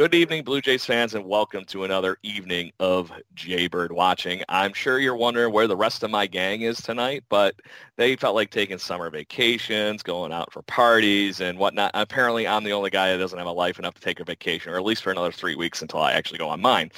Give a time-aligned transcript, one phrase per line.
[0.00, 4.42] Good evening, Blue Jays fans, and welcome to another evening of Jaybird watching.
[4.48, 7.54] I'm sure you're wondering where the rest of my gang is tonight, but
[7.98, 11.90] they felt like taking summer vacations, going out for parties and whatnot.
[11.92, 14.72] Apparently, I'm the only guy that doesn't have a life enough to take a vacation,
[14.72, 16.90] or at least for another three weeks until I actually go on mine.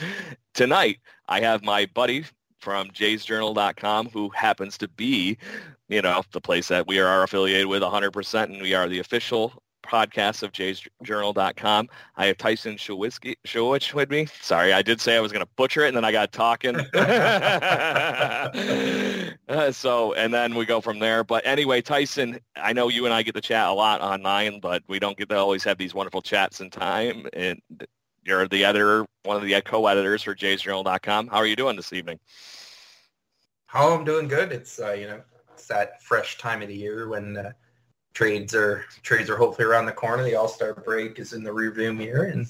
[0.54, 2.24] Tonight, I have my buddy
[2.60, 5.38] from jaysjournal.com who happens to be,
[5.88, 9.60] you know, the place that we are affiliated with 100%, and we are the official
[9.82, 11.88] podcast of jaysjournal.com.
[12.16, 14.26] I have Tyson Shawitzki, Shawich with me.
[14.40, 16.76] Sorry, I did say I was going to butcher it, and then I got talking.
[16.76, 18.50] uh,
[19.72, 21.24] so, and then we go from there.
[21.24, 24.82] But anyway, Tyson, I know you and I get to chat a lot online, but
[24.88, 27.26] we don't get to always have these wonderful chats in time.
[27.32, 27.60] And
[28.24, 31.28] you're the editor, one of the co-editors for jaysjournal.com.
[31.28, 32.18] How are you doing this evening?
[33.74, 34.52] Oh, I'm doing good.
[34.52, 37.52] It's, uh, you know, it's that fresh time of the year when uh,
[38.12, 40.24] trades are trades are hopefully around the corner.
[40.24, 42.46] The All Star break is in the rearview mirror, and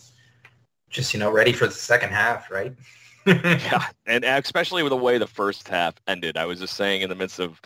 [0.91, 2.75] just you know ready for the second half, right?
[3.27, 6.37] yeah, and especially with the way the first half ended.
[6.37, 7.61] I was just saying in the midst of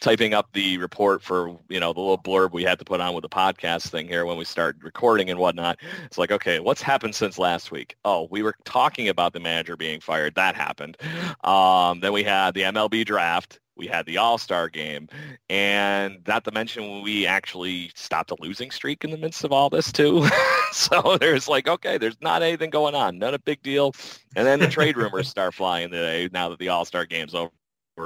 [0.00, 3.12] typing up the report for you know the little blurb we had to put on
[3.12, 5.78] with the podcast thing here when we start recording and whatnot.
[6.06, 7.94] It's like, okay, what's happened since last week?
[8.06, 10.34] Oh, we were talking about the manager being fired.
[10.34, 10.96] That happened.
[11.44, 15.08] Um, then we had the MLB draft we had the All-Star game,
[15.48, 19.70] and not to mention we actually stopped a losing streak in the midst of all
[19.70, 20.28] this too.
[20.72, 23.92] so there's like, okay, there's not anything going on, not a big deal.
[24.36, 27.50] And then the trade rumors start flying today now that the All-Star game's over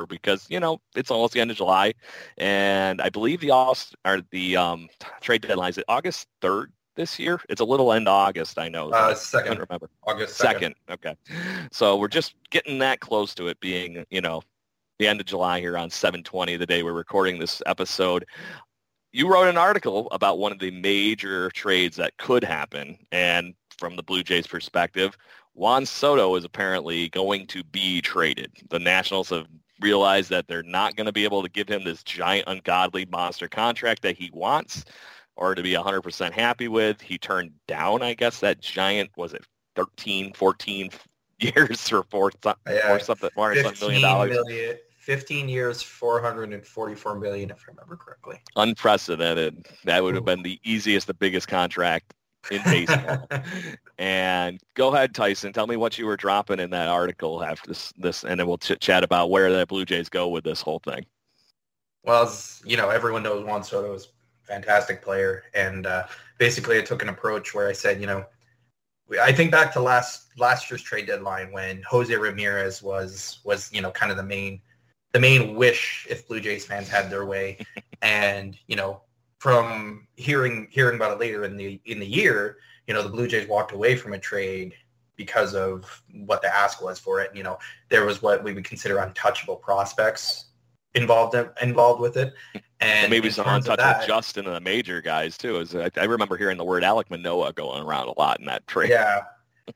[0.09, 1.94] because you know it's almost the end of July,
[2.38, 4.88] and I believe the all or the um,
[5.21, 7.41] trade deadline is August third this year.
[7.48, 8.91] It's a little end August, I know.
[8.91, 9.59] Uh, second.
[9.59, 9.88] I remember.
[10.04, 10.75] August second.
[10.88, 11.15] second.
[11.15, 14.43] Okay, so we're just getting that close to it being you know
[14.99, 18.25] the end of July here on 720, the day we're recording this episode.
[19.12, 22.99] You wrote an article about one of the major trades that could happen.
[23.12, 25.17] And from the Blue Jays perspective,
[25.55, 28.53] Juan Soto is apparently going to be traded.
[28.71, 29.47] The Nationals have
[29.81, 33.49] realized that they're not going to be able to give him this giant, ungodly monster
[33.49, 34.84] contract that he wants
[35.37, 37.01] or to be 100% happy with.
[37.01, 39.45] He turned down, I guess, that giant, was it
[39.77, 40.91] 13, 14
[41.39, 44.31] years for four, yeah, four something, four million dollars.
[44.31, 48.41] Million, 15 years, 444 million, if I remember correctly.
[48.56, 49.69] Unprecedented.
[49.84, 52.12] That would have been the easiest, the biggest contract
[52.50, 53.28] in baseball.
[53.99, 55.53] and go ahead, Tyson.
[55.53, 58.59] Tell me what you were dropping in that article after this, this and then we'll
[58.59, 61.06] ch- chat about where the Blue Jays go with this whole thing.
[62.03, 64.09] Well, as, you know, everyone knows Juan Soto is
[64.43, 65.45] a fantastic player.
[65.55, 66.09] And uh,
[66.39, 68.27] basically I took an approach where I said, you know,
[69.22, 73.81] I think back to last last year's trade deadline when Jose Ramirez was was you
[73.81, 74.60] know kind of the main
[75.16, 77.57] the main wish if Blue Jays fans had their way.
[78.03, 79.01] and, you know,
[79.39, 83.27] from hearing hearing about it later in the in the year, you know, the Blue
[83.27, 84.74] Jays walked away from a trade
[85.16, 87.34] because of what the ask was for it.
[87.34, 87.59] You know,
[87.89, 90.48] there was what we would consider untouchable prospects
[90.95, 92.34] involved involved with it.
[92.80, 95.60] And well, maybe some untouchable Justin and the major guys too.
[95.60, 98.66] Is I, I remember hearing the word Alek Manoah going around a lot in that
[98.66, 98.91] trade.
[98.91, 99.22] Yeah,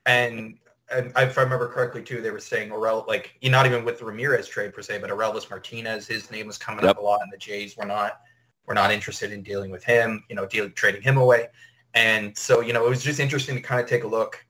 [0.04, 0.58] and
[0.90, 4.04] and if I remember correctly too, they were saying Orel, like not even with the
[4.04, 6.96] Ramirez trade per se, but Orelvis Martinez, his name was coming yep.
[6.96, 8.20] up a lot, and the Jays were not
[8.66, 11.48] we're not interested in dealing with him, you know, dealing trading him away.
[11.94, 14.44] And so, you know, it was just interesting to kind of take a look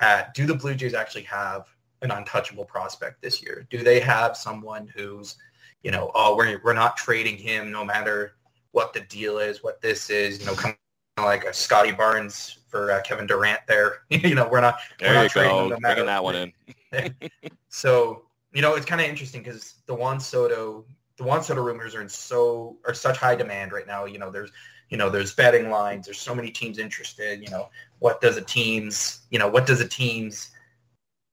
[0.00, 1.66] at do the Blue Jays actually have
[2.02, 3.66] an untouchable prospect this year?
[3.70, 5.36] Do they have someone who's,
[5.82, 8.34] you know, oh, we're, we're not trading him no matter
[8.72, 10.76] what the deal is, what this is, you know, kind
[11.16, 14.02] of like a Scotty Barnes for uh, Kevin Durant there.
[14.10, 15.68] you know, we're not, there we're not trading go.
[15.68, 15.76] no.
[15.78, 16.52] Bringing that one in.
[17.68, 18.22] so,
[18.52, 20.84] you know, it's kind of interesting because the Juan Soto,
[21.18, 24.06] the Juan Soto rumors are in so, are such high demand right now.
[24.06, 24.50] You know, there's,
[24.88, 26.06] you know, there's betting lines.
[26.06, 27.40] There's so many teams interested.
[27.40, 27.68] You know,
[28.00, 30.50] what does a team's, you know, what does a team's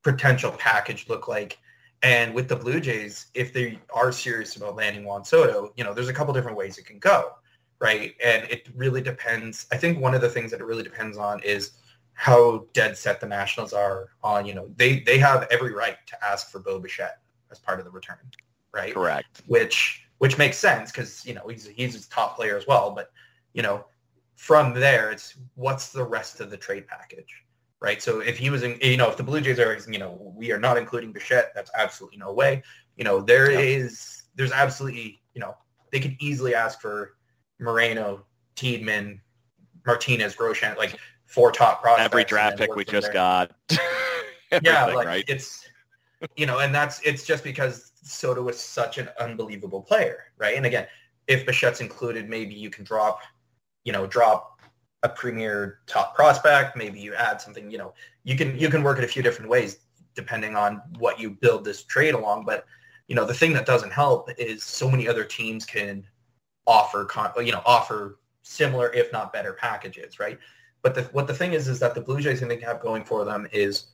[0.04, 1.58] potential package look like?
[2.02, 5.94] And with the Blue Jays, if they are serious about landing Juan Soto, you know,
[5.94, 7.34] there's a couple different ways it can go,
[7.80, 8.16] right?
[8.24, 9.66] And it really depends.
[9.72, 11.72] I think one of the things that it really depends on is
[12.14, 16.26] how dead set the Nationals are on, you know, they they have every right to
[16.26, 17.20] ask for Bo Bichette
[17.52, 18.18] as part of the return,
[18.74, 18.94] right?
[18.94, 19.42] Correct.
[19.48, 22.92] Which which makes sense because you know he's he's a top player as well.
[22.92, 23.12] But
[23.54, 23.86] you know,
[24.36, 27.44] from there, it's what's the rest of the trade package,
[27.80, 28.02] right?
[28.02, 30.52] So if he was in, you know, if the Blue Jays are, you know, we
[30.52, 32.64] are not including Bichette, that's absolutely no way.
[32.98, 33.64] You know, there Yep.
[33.64, 35.56] is, there's absolutely, you know,
[35.92, 37.16] they could easily ask for
[37.60, 38.26] Moreno,
[38.56, 39.20] Tiedemann,
[39.86, 42.06] Martinez, Groshans, like four top prospects.
[42.06, 43.52] Every draft pick we just there got.
[44.62, 45.26] yeah, like right?
[45.28, 45.68] it's
[46.36, 50.56] you know, and that's it's just because Soto is such an unbelievable player, right?
[50.56, 50.88] And again,
[51.28, 53.22] if Bichette's included, maybe you can drop,
[53.84, 54.60] you know, drop
[55.04, 56.76] a premier top prospect.
[56.76, 59.50] Maybe you add something, you know, you can you can work it a few different
[59.50, 59.80] ways
[60.16, 62.46] depending on what you build this trade along.
[62.46, 62.66] But
[63.08, 66.06] you know, the thing that doesn't help is so many other teams can
[66.70, 70.38] offer, con- you know, offer similar if not better packages, right?
[70.84, 73.04] But the, what the thing is is that the Blue Jays, I think, have going
[73.04, 73.88] for them is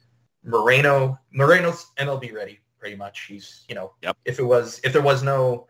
[0.43, 1.17] Moreno.
[1.31, 3.21] Moreno's MLB ready, pretty much.
[3.21, 4.17] He's, you know, Yep.
[4.25, 5.67] if it was if there was no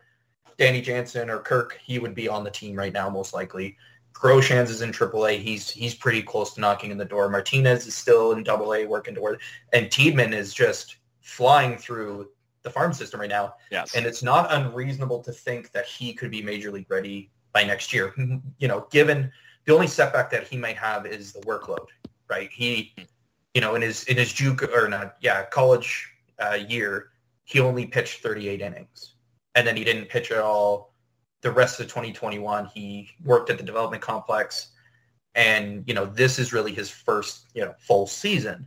[0.58, 3.76] Danny Jansen or Kirk, he would be on the team right now, most likely.
[4.12, 5.38] Groshans is in AAA.
[5.40, 7.28] He's he's pretty close to knocking in the door.
[7.28, 9.40] Martinez is still in AA, working toward,
[9.72, 12.30] and Tiedemann is just flying through
[12.66, 13.54] the farm system right now.
[13.70, 13.94] yes.
[13.94, 17.92] And it's not unreasonable to think that he could be major league ready by next
[17.92, 18.12] year.
[18.58, 19.32] You know, given
[19.64, 21.86] the only setback that he might have is the workload,
[22.28, 22.50] right?
[22.52, 22.94] He,
[23.54, 27.10] you know, in his in his juke or not, yeah, college uh, year,
[27.44, 29.14] he only pitched 38 innings,
[29.54, 30.92] and then he didn't pitch at all.
[31.42, 34.70] The rest of 2021, he worked at the development complex,
[35.36, 38.66] and you know, this is really his first you know full season.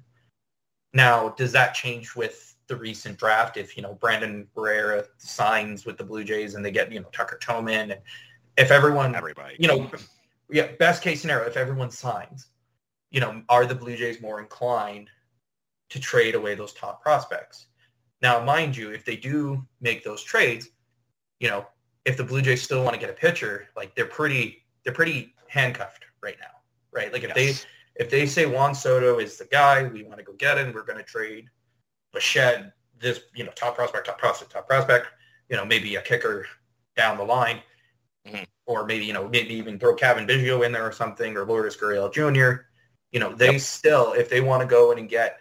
[0.93, 3.57] Now, does that change with the recent draft?
[3.57, 7.09] If you know Brandon Barriera signs with the Blue Jays and they get you know
[7.11, 7.97] Tucker Toman, and
[8.57, 9.57] if everyone Everybody.
[9.59, 9.89] you know,
[10.49, 12.47] yeah, best case scenario, if everyone signs,
[13.11, 15.09] you know, are the Blue Jays more inclined
[15.89, 17.67] to trade away those top prospects?
[18.21, 20.69] Now, mind you, if they do make those trades,
[21.39, 21.65] you know,
[22.05, 25.33] if the Blue Jays still want to get a pitcher, like they're pretty, they're pretty
[25.47, 26.57] handcuffed right now,
[26.91, 27.11] right?
[27.13, 27.65] Like if Yes.
[27.95, 30.73] they, if they say Juan Soto is the guy, we want to go get him,
[30.73, 31.49] we're going to trade
[32.13, 35.07] Bichette, this, you know, top prospect, top prospect, top prospect,
[35.49, 36.45] you know, maybe a kicker
[36.95, 37.61] down the line,
[38.27, 38.45] Mhm.
[38.65, 41.77] or maybe, you know, maybe even throw Cavan Biggio in there or something, or Lourdes
[41.77, 42.65] Gurriel Jr.
[43.11, 45.39] You know, they still, if they want to go in and get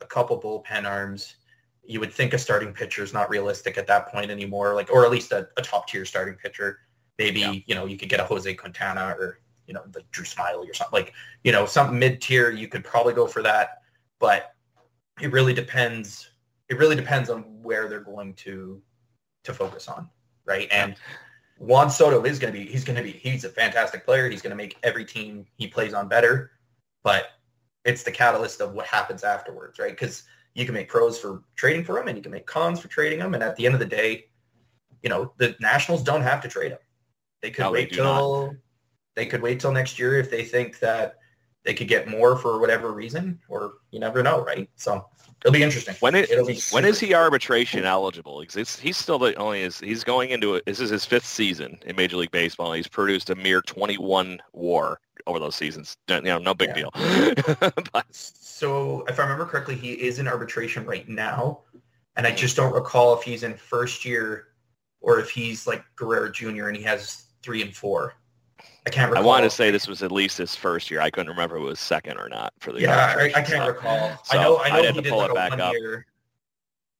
[0.00, 1.36] a couple bullpen arms,
[1.84, 5.04] you would think a starting pitcher is not realistic at that point anymore, like, or
[5.04, 6.80] at least a, a top tier starting pitcher.
[7.18, 7.52] Maybe, Yeah.
[7.66, 10.74] you know, you could get a Jose Quintana or, you know, like Drew Smyly or
[10.74, 11.12] something like,
[11.44, 13.82] you know, some mid tier, you could probably go for that.
[14.18, 14.54] But
[15.20, 16.30] it really depends.
[16.68, 18.80] It really depends on where they're going to,
[19.44, 20.08] to focus on.
[20.44, 20.68] Right.
[20.70, 20.96] And
[21.58, 24.28] Juan Soto is going to be, he's going to be, he's a fantastic player.
[24.28, 26.52] He's going to make every team he plays on better,
[27.02, 27.26] but
[27.84, 29.92] it's the catalyst of what happens afterwards, right?
[29.92, 32.88] Because you can make pros for trading for him and you can make cons for
[32.88, 33.34] trading him.
[33.34, 34.26] And at the end of the day,
[35.02, 36.78] you know, the Nationals don't have to trade him.
[37.42, 38.54] They could No, wait till
[39.14, 41.16] they could wait till next year if they think that
[41.64, 44.68] they could get more for whatever reason, or you never know, right?
[44.76, 45.06] So
[45.44, 45.94] it'll be interesting.
[46.00, 48.40] When it, It'll be when is he arbitration eligible?
[48.40, 50.64] Because he's still the only is he's going into it.
[50.66, 52.72] This is his fifth season in Major League Baseball.
[52.72, 55.96] He's produced a mere 21 WAR over those seasons.
[56.08, 56.74] You know, no big Yeah.
[56.90, 56.90] deal.
[57.92, 61.60] but So if I remember correctly, he is in arbitration right now,
[62.16, 64.48] and I just don't recall if he's in first year
[65.00, 66.68] or if he's like Guerrero Jr.
[66.68, 68.14] and he has three and four.
[68.86, 71.00] I can't I want to say this was at least his first year.
[71.00, 72.88] I couldn't remember if it was second or not for the year.
[72.88, 74.18] Yeah, I, I can't recall.
[74.24, 74.58] So, I know.
[74.58, 75.72] I know have he to did pull like it a back one up.
[75.74, 76.06] year.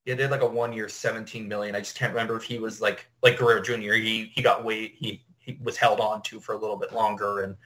[0.04, 1.74] He did like a one year, seventeen million.
[1.74, 3.94] I just can't remember if he was like like Guerrero Jr.
[3.94, 4.94] He he got weight.
[4.96, 7.56] He he was held on to for a little bit longer, and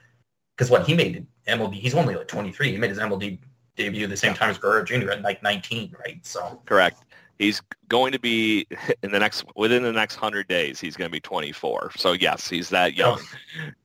[0.56, 2.70] because what he made MLB, he's only like twenty three.
[2.73, 3.38] He made his MLB
[3.76, 5.11] debut the same time as Guerrero Jr.
[5.11, 6.25] at like nineteen, right?
[6.25, 7.02] So Correct.
[7.38, 8.66] He's going to be
[9.02, 10.81] in the next within the next hundred days.
[10.81, 11.93] He's going to be 24.
[11.97, 13.21] So yes, he's that young.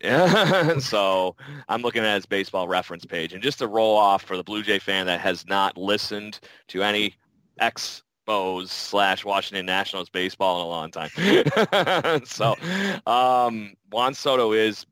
[0.03, 0.79] Oh.
[0.79, 1.35] so
[1.69, 4.63] I'm looking at his baseball reference page, and just to roll off for the Blue
[4.63, 6.39] Jay fan that has not listened
[6.69, 7.15] to any
[7.59, 12.21] Expos slash Washington Nationals baseball in a long time.
[12.25, 12.55] so
[13.05, 14.85] um, Juan Soto is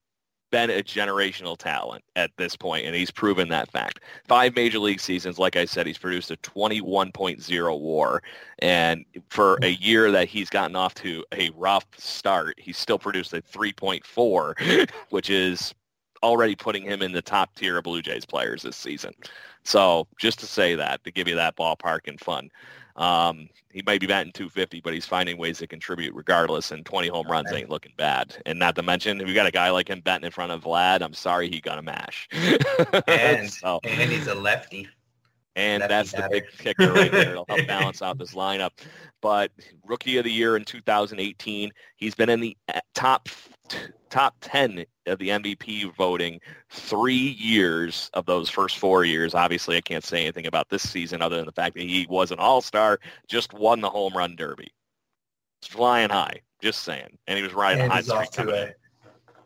[0.52, 4.00] been a generational talent at this point, and he's proven that fact.
[4.28, 8.22] Five major league seasons, like I said, he's produced a 21.0 WAR,
[8.60, 13.34] and for a year that he's gotten off to a rough start, he's still produced
[13.34, 15.74] a 3.4, which is
[16.24, 19.14] already putting him in the top tier of Blue Jays players this season.
[19.64, 22.50] So just to say that, to give you that ballpark and fun.
[23.00, 26.72] Um, he might be batting 250, but he's finding ways to contribute regardless.
[26.72, 28.36] And 20 home runs ain't looking bad.
[28.46, 30.64] And not to mention, if you got a guy like him batting in front of
[30.64, 32.28] Vlad, I'm sorry he got a mash.
[33.08, 34.88] and, so, and he's a lefty.
[35.56, 36.24] And lefty that's batter.
[36.24, 37.32] the big kicker right there.
[37.32, 38.72] It'll help balance out this lineup.
[39.22, 39.52] But
[39.86, 42.82] rookie of the year in 2018, he's been in the uh,
[43.70, 49.34] top top 10 of the MVP voting three years of those first four years.
[49.34, 52.32] Obviously, I can't say anything about this season other than the fact that he was
[52.32, 54.74] an all-star, just won the home run derby.
[55.62, 57.18] It's flying high, just saying.
[57.28, 58.74] And he was riding and high streak coming a,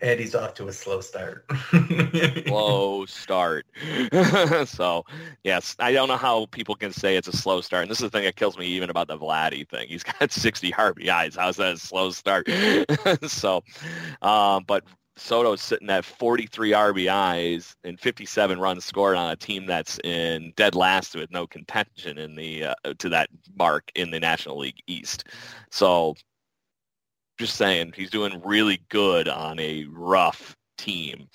[0.03, 1.45] and he's off to a slow start.
[2.45, 3.65] slow start.
[4.65, 5.05] so,
[5.45, 7.83] yes, I don't know how people can say it's a slow start.
[7.83, 9.87] And this is the thing that kills me even about the Vladdy thing.
[9.87, 11.37] He's got 60 RBIs.
[11.37, 12.49] How's that a slow start?
[13.27, 13.63] so,
[14.21, 14.83] um, but
[15.15, 20.75] Soto's sitting at 43 RBIs and 57 runs scored on a team that's in dead
[20.75, 25.25] last with no contention in the uh, to that mark in the National League East.
[25.71, 26.15] So
[27.43, 31.27] just saying, he's doing really good on a rough team.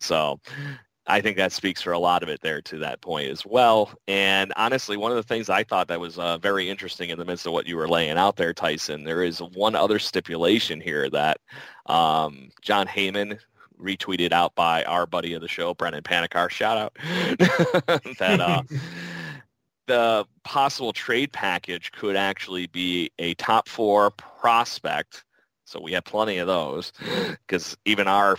[0.00, 0.40] So
[1.06, 3.92] I think that speaks for a lot of it there to that point as well.
[4.08, 7.26] And honestly, one of the things I thought that was uh, very interesting in the
[7.26, 11.10] midst of what you were laying out there, Tyson, there is one other stipulation here
[11.10, 11.38] that
[11.86, 13.38] um, Jon Heyman
[13.78, 16.96] retweeted out by our buddy of the show, Brendan Panikar, shout out,
[18.18, 18.62] that uh,
[19.86, 25.24] the possible trade package could actually be a top four prospect
[25.70, 26.92] so we have plenty of those
[27.46, 28.36] because even our,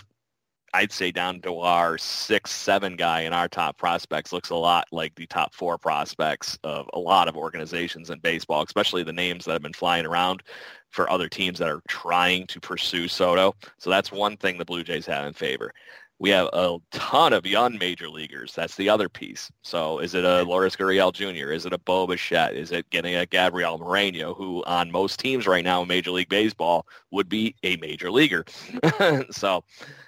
[0.74, 4.86] I'd say down to our six, seven guy in our top prospects looks a lot
[4.92, 9.46] like the top four prospects of a lot of organizations in baseball, especially the names
[9.46, 10.42] that have been flying around
[10.90, 13.54] for other teams that are trying to pursue Soto.
[13.78, 15.72] So that's one thing the Blue Jays have in favor.
[16.18, 18.54] We have a ton of young major leaguers.
[18.54, 19.50] That's the other piece.
[19.62, 21.50] So is it a Lourdes Gurriel Jr.?
[21.50, 22.54] Is it a Bo Bichette?
[22.54, 26.28] Is it getting a Gabriel Moreno, who on most teams right now in Major League
[26.28, 28.44] Baseball would be a major leaguer?
[29.30, 29.64] so,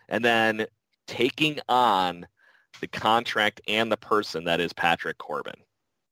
[0.08, 0.66] and then
[1.08, 2.26] taking on
[2.80, 5.54] the contract and the person that is Patrick Corbin.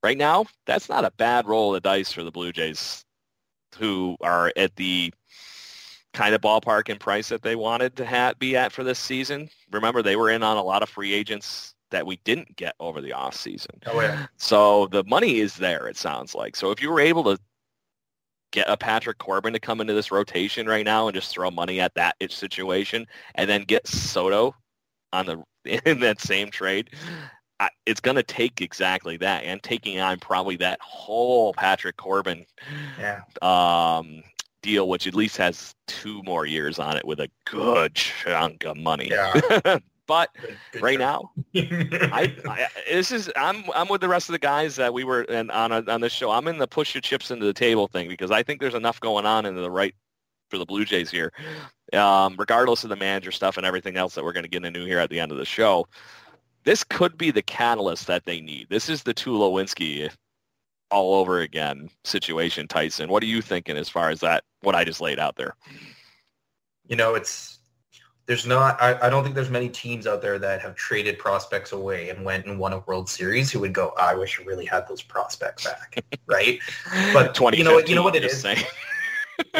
[0.02, 3.04] Right now, that's not a bad roll of the dice for the Blue Jays
[3.78, 5.12] who are at the
[6.12, 9.48] kind of ballpark and price that they wanted to ha- be at for this season.
[9.70, 13.00] Remember, they were in on a lot of free agents that we didn't get over
[13.00, 13.72] the off season.
[13.86, 14.26] Oh, yeah.
[14.36, 16.56] So the money is there, it sounds like.
[16.56, 17.38] So if you were able to
[18.50, 21.80] get a Patrick Corbin to come into this rotation right now and just throw money
[21.80, 24.54] at that situation and then get Soto
[25.12, 25.42] on the
[25.86, 26.90] in that same trade,
[27.86, 32.44] it's going to take exactly that and taking on probably that whole Patrick Corbin
[32.98, 33.20] yeah.
[33.42, 34.22] um,
[34.62, 38.76] deal, which at least has two more years on it with a good chunk of
[38.76, 39.08] money.
[39.10, 39.78] Yeah.
[40.06, 40.30] but
[40.72, 44.76] good, right now, I, I, this is I'm I'm with the rest of the guys
[44.76, 46.30] that we were and on a, on this show.
[46.30, 49.00] I'm in the push your chips into the table thing because I think there's enough
[49.00, 49.94] going on in the right
[50.48, 51.32] for the Blue Jays here,
[51.94, 54.84] um, regardless of the manager stuff and everything else that we're going to get into
[54.84, 55.86] here at the end of the show.
[56.64, 58.68] This could be the catalyst that they need.
[58.70, 60.10] This is the Tulowitzki
[60.92, 63.08] all over again situation, Tyson.
[63.08, 65.56] What are you thinking as far as that, what I just laid out there?
[66.86, 67.58] You know, it's,
[68.26, 71.72] there's not, I, I don't think there's many teams out there that have traded prospects
[71.72, 74.66] away and went and won a World Series who would go, I wish I really
[74.66, 76.04] had those prospects back.
[76.26, 76.60] right.
[77.12, 78.42] But you know what, you know what it is.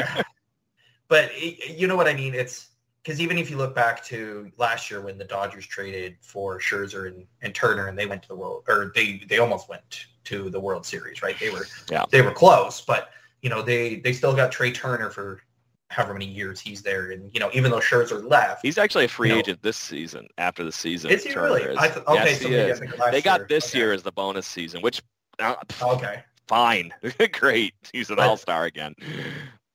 [1.08, 2.34] but it, you know what I mean?
[2.34, 2.68] It's,
[3.02, 7.09] because even if you look back to last year when the Dodgers traded for Scherzer
[7.09, 10.50] and, and Turner and they went to the world or they they almost went to
[10.50, 11.37] the World Series, right?
[11.38, 12.04] They were yeah.
[12.11, 15.42] they were close, but you know they they still got Trey Turner for
[15.90, 19.09] however many years he's there, and you know even though Scherzer left, he's actually a
[19.09, 20.28] free agent know, this season.
[20.38, 21.62] After the season, is he really?
[21.62, 21.78] Is.
[21.78, 22.80] Th- okay, yes, so he is.
[23.11, 23.78] they got this okay.
[23.78, 25.02] year as the bonus season, which
[25.40, 26.92] uh, okay, fine,
[27.32, 27.75] great.
[27.92, 28.94] He's an all star again.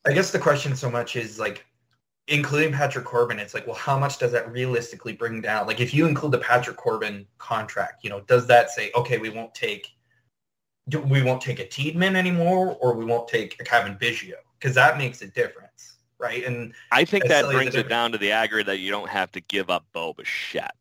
[0.05, 1.65] I guess the question so much is like
[2.27, 5.65] including Patrick Corbin, it's like, well, how much does that realistically bring down?
[5.65, 9.29] Like, if you include the Patrick Corbin contract, you know, does that say, okay, we
[9.29, 9.89] won't take
[10.89, 14.75] do, we won't take a Tiedemann anymore, or we won't take a Cavan Biggio, because
[14.75, 16.43] that makes a difference, right?
[16.45, 19.41] And I think that brings it down to the aggregate that you don't have to
[19.41, 20.75] give up Bo Bichette.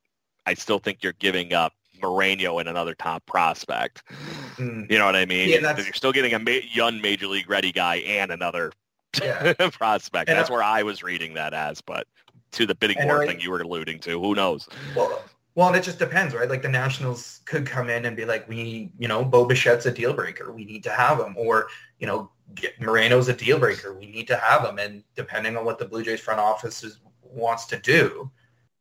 [0.46, 4.04] I still think you're giving up Moreno and another top prospect.
[4.56, 4.90] Mm.
[4.90, 5.48] You know what I mean?
[5.48, 8.72] Yeah, you're still getting a ma- young major league ready guy and another
[9.22, 9.52] yeah.
[9.72, 10.28] prospect.
[10.28, 12.06] And that's I, where I was reading that as, but
[12.52, 14.68] to the bidding war thing you were alluding to, who knows?
[14.94, 15.22] Well,
[15.54, 16.48] well, it just depends, right?
[16.48, 19.90] Like the Nationals could come in and be like, we, you know, Bo Bichette's a
[19.90, 20.52] deal breaker.
[20.52, 21.34] We need to have him.
[21.36, 21.68] Or,
[21.98, 23.94] you know, get, Moreno's a deal breaker.
[23.94, 24.78] We need to have him.
[24.78, 28.30] And depending on what the Blue Jays front office is, wants to do,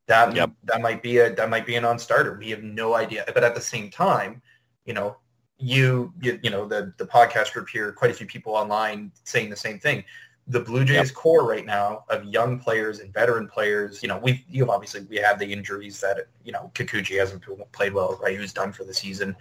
[0.07, 0.51] that yep.
[0.65, 2.37] that might be a that might be a non-starter.
[2.37, 3.23] We have no idea.
[3.33, 4.41] But at the same time,
[4.85, 5.17] you know,
[5.57, 9.49] you you, you know the the podcast group here, quite a few people online saying
[9.49, 10.03] the same thing
[10.47, 11.13] the Blue Jays yep.
[11.15, 15.17] core right now of young players and veteran players, you know, we you obviously we
[15.17, 18.37] have the injuries that you know Kikuchi hasn't played well, right?
[18.37, 19.35] Who's done for the season.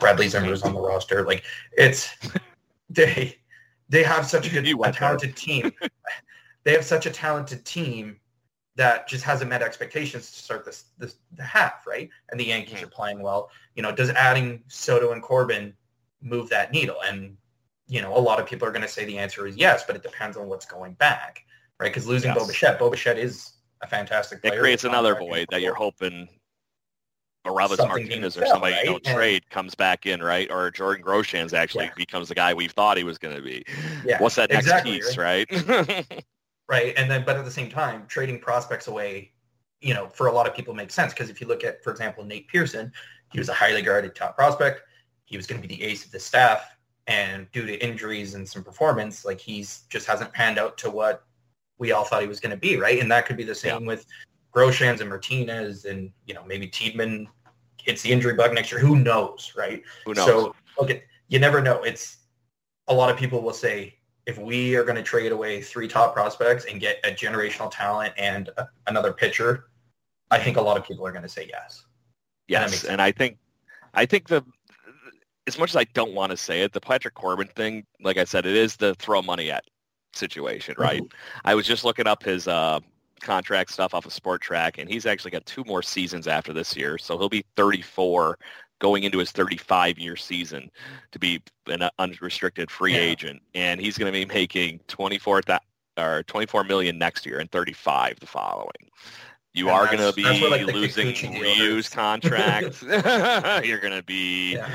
[0.00, 1.24] Bradley Zimmer's on the roster.
[1.24, 2.08] Like it's
[2.90, 3.38] they
[3.88, 5.72] they have such a good a talented team.
[6.64, 8.18] they have such a talented team
[8.78, 12.08] that just hasn't met expectations to start this this the half, right?
[12.30, 12.84] And the Yankees mm-hmm.
[12.84, 13.50] are playing well.
[13.74, 15.74] You know, does adding Soto and Corbin
[16.22, 16.96] move that needle?
[17.04, 17.36] And
[17.88, 19.96] you know, a lot of people are going to say the answer is yes, but
[19.96, 21.44] it depends on what's going back,
[21.80, 21.88] right?
[21.88, 22.38] Because losing yes.
[22.38, 24.54] Bo Bichette, Bobichette is a fantastic player.
[24.54, 26.28] It creates another void that you're hoping
[27.44, 28.84] Orelvis Martinez or somebody right?
[28.84, 30.48] you don't and, trade comes back in, right?
[30.52, 31.94] Or Jordan Groshans actually yeah.
[31.96, 33.64] becomes the guy we thought he was going to be.
[34.04, 35.66] Yeah, What's that next exactly, piece, right?
[35.66, 36.24] Right?
[36.68, 36.94] right.
[36.96, 39.32] And then, but at the same time, trading prospects away,
[39.80, 41.90] you know, for a lot of people makes sense because if you look at, for
[41.90, 42.92] example, Nate Pearson,
[43.32, 44.82] he was a highly guarded top prospect.
[45.24, 48.46] He was going to be the ace of the staff and due to injuries and
[48.46, 51.24] some performance, like he's just hasn't panned out to what
[51.78, 53.00] we all thought he was going to be, right?
[53.00, 53.86] And that could be the same yeah.
[53.86, 54.06] with
[54.54, 57.26] Groshans and Martinez, and you know maybe Tiedemann
[57.82, 58.80] hits the injury bug next year.
[58.80, 59.82] Who knows, right?
[60.04, 60.26] Who knows?
[60.26, 61.82] So okay, you never know.
[61.82, 62.18] It's
[62.88, 63.97] a lot of people will say
[64.28, 68.12] if we are going to trade away three top prospects and get a generational talent
[68.18, 69.70] and a, another pitcher,
[70.30, 71.86] I think a lot of people are going to say yes.
[72.46, 73.38] Yes, and, and I think
[73.94, 74.44] I think the
[75.46, 78.24] as much as I don't want to say it, the Patrick Corbin thing, like I
[78.24, 79.64] said, it is the throw money at
[80.12, 81.02] situation, right?
[81.02, 81.40] Mm-hmm.
[81.46, 82.80] I was just looking up his uh,
[83.22, 86.98] contract stuff off of Spotrac, and he's actually got two more seasons after this year,
[86.98, 88.38] so he'll be 34
[88.78, 90.70] going into his 35-year season
[91.12, 93.00] to be an unrestricted free yeah.
[93.00, 95.42] agent, and he's going to be making 24
[95.98, 98.90] or 24 million next year and 35 the following.
[99.54, 102.82] You and are going to be like losing Ryu's contract.
[103.64, 104.68] you're going to be yeah.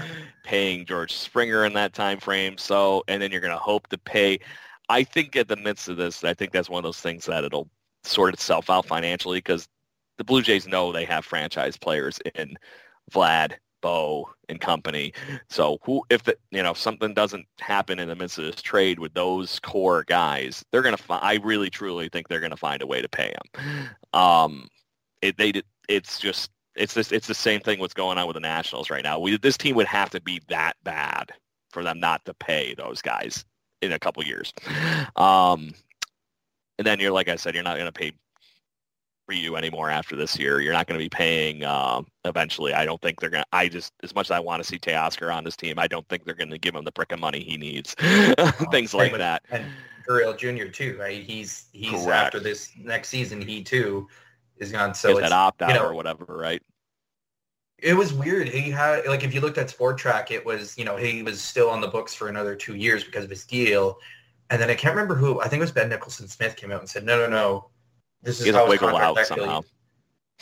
[0.43, 2.57] paying George Springer in that time frame.
[2.57, 4.39] So, and then you're going to hope to pay.
[4.89, 7.45] I think at the midst of this, I think that's one of those things that
[7.45, 7.69] it'll
[8.03, 9.69] sort itself out financially because
[10.17, 12.55] the Blue Jays know they have franchise players in
[13.11, 15.13] Vlad, Bo, and company.
[15.49, 18.97] So who, if the, you know something doesn't happen in the midst of this trade
[18.97, 20.97] with those core guys, they're gonna.
[20.97, 23.89] Fi- I really truly think they're gonna find a way to pay them.
[24.13, 24.67] Um,
[25.21, 28.39] it they it's just it's this it's the same thing what's going on with the
[28.39, 29.19] Nationals right now.
[29.19, 31.31] We this team would have to be that bad
[31.71, 33.45] for them not to pay those guys
[33.81, 34.53] in a couple years.
[35.15, 35.73] Um,
[36.77, 38.13] and then you're like I said, you're not going to pay
[39.27, 40.59] Ryu anymore after this year.
[40.59, 42.73] You're not going to be paying um, eventually.
[42.73, 43.47] I don't think they're going to.
[43.55, 46.07] I just as much as I want to see Teoscar on this team, I don't
[46.09, 47.93] think they're going to give him the brick of money he needs.
[48.71, 49.43] Things like that.
[49.51, 49.65] And
[50.07, 50.69] Gurriel Jr.
[50.69, 51.23] too, right?
[51.23, 52.07] He's he's Correct.
[52.09, 54.07] after this next season, he too
[54.57, 54.93] is gone.
[54.93, 56.61] So it's that opt out you know, or whatever, right?
[57.79, 58.47] It was weird.
[58.49, 61.69] He had like if you looked at Spotrac, it was you know he was still
[61.69, 63.97] on the books for another two years because of his deal,
[64.49, 65.41] and then I can't remember who.
[65.41, 67.69] I think it was Ben Nicholson Smith came out and said, no, no, no,
[68.23, 69.41] this is how contract actually.
[69.41, 69.61] Somehow.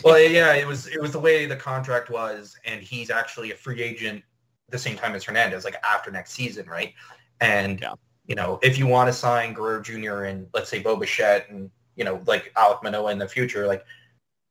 [0.03, 3.55] Well, yeah, it was it was the way the contract was, and he's actually a
[3.55, 4.23] free agent
[4.69, 6.93] the same time as Hernandez, like after next season, right?
[7.41, 7.93] And yeah.
[8.25, 10.23] you know, if you want to sign Guerrero Jr.
[10.23, 13.83] and let's say Bo Bichette and you know like Alek Manoah in the future, like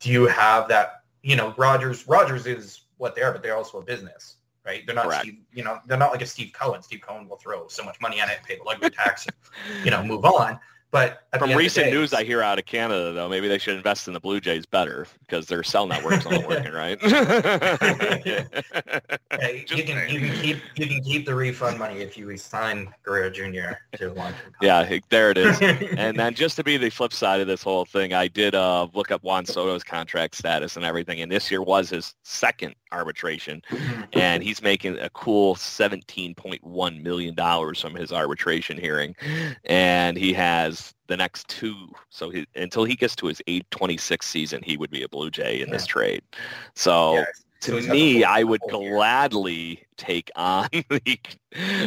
[0.01, 1.05] do you have that?
[1.23, 2.09] You know, Rogers.
[2.09, 4.83] Rogers is what they are, but they're also a business, right?
[4.87, 6.83] They're not, Steve, you know, they're not like a Steve Cohen.
[6.83, 9.91] Steve Cohen will throw so much money at it, pay the luxury tax, and, you
[9.91, 10.59] know, move on.
[10.91, 14.09] But from recent day, news I hear out of Canada, though, maybe they should invest
[14.09, 17.01] in the Blue Jays better because their cell networks aren't working right.
[19.41, 22.93] hey, you can you can keep you can keep the refund money if you sign
[23.05, 23.75] Guerrero Jr.
[23.99, 24.35] to one.
[24.61, 25.61] Yeah, there it is.
[25.97, 28.89] and then just to be the flip side of this whole thing, I did uh,
[28.93, 33.63] look up Juan Soto's contract status and everything, and this year was his second arbitration,
[33.71, 34.03] mm-hmm.
[34.15, 39.15] and he's making a cool seventeen point one million dollars from his arbitration hearing,
[39.65, 41.89] and he has the next two.
[42.09, 45.09] So he, until he gets to his eight twenty six season, he would be a
[45.09, 45.75] Blue Jay in yeah.
[45.75, 46.23] this trade.
[46.75, 47.25] So.
[47.61, 51.19] to me, I would gladly take on the,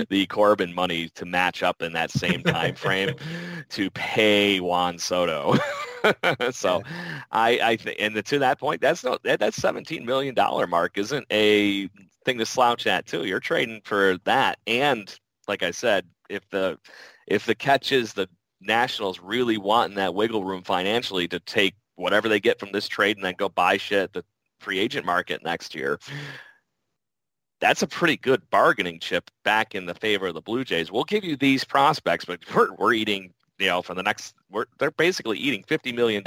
[0.07, 3.15] the Corbin money to match up in that same time frame
[3.69, 5.55] to pay Juan Soto.
[6.51, 7.21] so yeah.
[7.31, 10.35] I, I think, and to that point, that's no, that, that $17 million
[10.69, 11.87] mark isn't a
[12.25, 13.25] thing to slouch at too.
[13.25, 14.59] You're trading for that.
[14.67, 15.13] And
[15.47, 16.77] like I said, if the,
[17.27, 18.29] if the catch is the
[18.65, 23.17] Nationals really wanting that wiggle room financially to take whatever they get from this trade
[23.17, 24.25] and then go buy shit at the
[24.59, 25.99] free agent market next year,
[27.59, 30.91] that's a pretty good bargaining chip back in the favor of the Blue Jays.
[30.91, 34.65] We'll give you these prospects, but we're, we're eating, you know, for the next, we're,
[34.79, 36.23] they're basically eating $50 million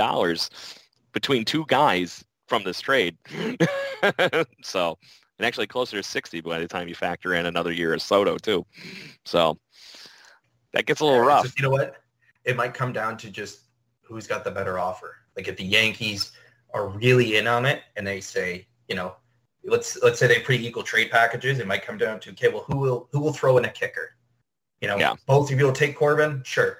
[1.12, 3.16] between two guys from this trade.
[4.62, 4.98] so,
[5.38, 8.38] and actually closer to 60 by the time you factor in another year of Soto
[8.38, 8.64] too.
[9.24, 9.58] So
[10.72, 11.52] that gets a little rough.
[11.56, 11.96] You know what?
[12.46, 13.60] It might come down to just
[14.02, 15.16] who's got the better offer.
[15.36, 16.32] Like if the Yankees
[16.72, 19.16] are really in on it and they say, you know,
[19.64, 22.64] let's let's say they pretty equal trade packages, it might come down to okay, well,
[22.68, 24.16] who will who will throw in a kicker?
[24.80, 25.14] You know, yeah.
[25.26, 26.78] both of you will take Corbin, sure.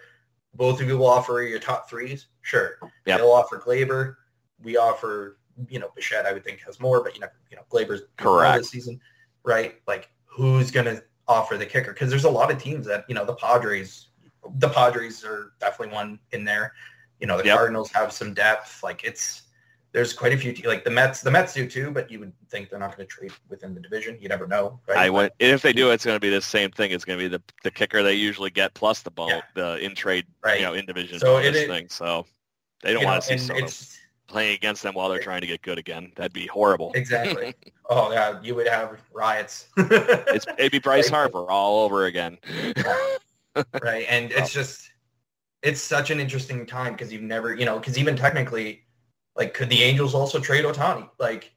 [0.54, 2.78] Both of you will offer your top threes, sure.
[3.06, 3.18] Yep.
[3.18, 4.16] They'll offer Gleyber.
[4.62, 6.26] We offer, you know, Bichette.
[6.26, 9.00] I would think has more, but you know, you know, Gleyber's correct this season,
[9.44, 9.76] right?
[9.86, 11.92] Like, who's gonna offer the kicker?
[11.92, 14.05] Because there's a lot of teams that you know the Padres,
[14.58, 16.74] the Padres are definitely one in there.
[17.20, 17.56] You know, the yep.
[17.56, 18.82] Cardinals have some depth.
[18.82, 19.42] Like it's
[19.92, 21.22] there's quite a few like the Mets.
[21.22, 23.80] The Mets do too, but you would think they're not going to trade within the
[23.80, 24.18] division.
[24.20, 24.78] You never know.
[24.86, 24.98] Right?
[24.98, 26.90] I went if they do, it's going to be the same thing.
[26.90, 29.40] It's going to be the the kicker they usually get plus the ball, yeah.
[29.54, 30.60] the in trade, right.
[30.60, 31.88] you know, in division so it, thing.
[31.88, 32.26] So
[32.82, 33.66] they don't want to see Soto
[34.26, 36.12] playing against them while they're trying to get good again.
[36.16, 36.92] That'd be horrible.
[36.94, 37.54] Exactly.
[37.88, 39.68] oh yeah, you would have riots.
[39.76, 42.36] it's it'd be Bryce Harper all over again.
[43.82, 44.90] Right, and it's just
[45.62, 48.84] it's such an interesting time because you've never, you know, because even technically
[49.36, 51.08] like, could the Angels also trade Ohtani?
[51.18, 51.52] Like,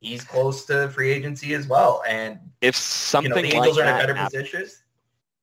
[0.00, 2.02] he's close to free agency as well.
[2.08, 4.68] And if something you know, the Angels like are in a better happens, position.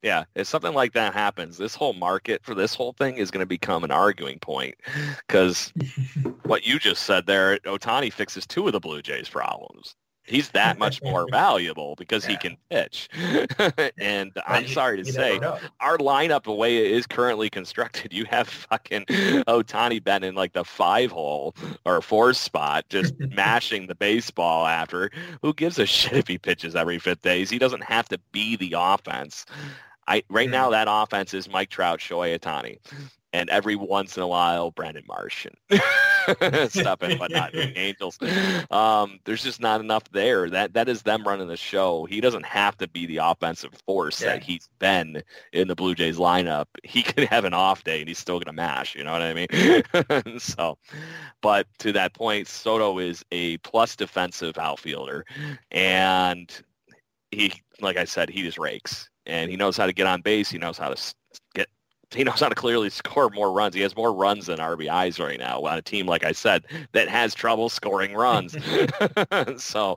[0.02, 3.42] Yeah, if something like that happens, this whole market for this whole thing is going
[3.42, 4.76] to become an arguing point
[5.28, 5.74] because
[6.44, 10.78] what you just said there, Ohtani fixes two of the Blue Jays' problems he's that
[10.80, 12.32] much more valuable because yeah.
[12.32, 13.10] he can pitch.
[13.98, 15.40] and I'm sorry to say,
[15.80, 20.54] our lineup, the way it is currently constructed, you have fucking Ohtani Ben in like
[20.54, 25.12] the five hole or four spot, just mashing the baseball after.
[25.42, 27.50] Who gives a shit if he pitches every fifth days?
[27.50, 29.46] He doesn't have to be the offense.
[30.08, 32.78] I right now that offense is Mike Trout, Shohei Ohtani
[33.36, 37.52] and every once in a while Brandon Marsh and stuff and whatnot.
[37.52, 38.18] the Angels.
[38.72, 40.50] Um, there's just not enough there.
[40.50, 42.06] That that is them running the show.
[42.06, 44.30] He doesn't have to be the offensive force yeah.
[44.30, 45.22] that he's been
[45.52, 46.66] in the Blue Jays lineup.
[46.96, 48.96] He could have an off day and he's still gonna mash.
[48.96, 50.40] You know what I mean?
[50.40, 50.78] so,
[51.42, 55.26] but to that point, Soto is a plus defensive outfielder,
[55.72, 56.50] and
[57.32, 60.50] he, like I said, he just rakes and he knows how to get on base.
[60.50, 61.14] He knows how to
[61.54, 61.68] get
[62.14, 63.76] he knows how to clearly score more runs.
[63.76, 67.08] He has more runs than RBIs right now on a team, like I said, that
[67.08, 68.56] has trouble scoring runs.
[69.58, 69.96] so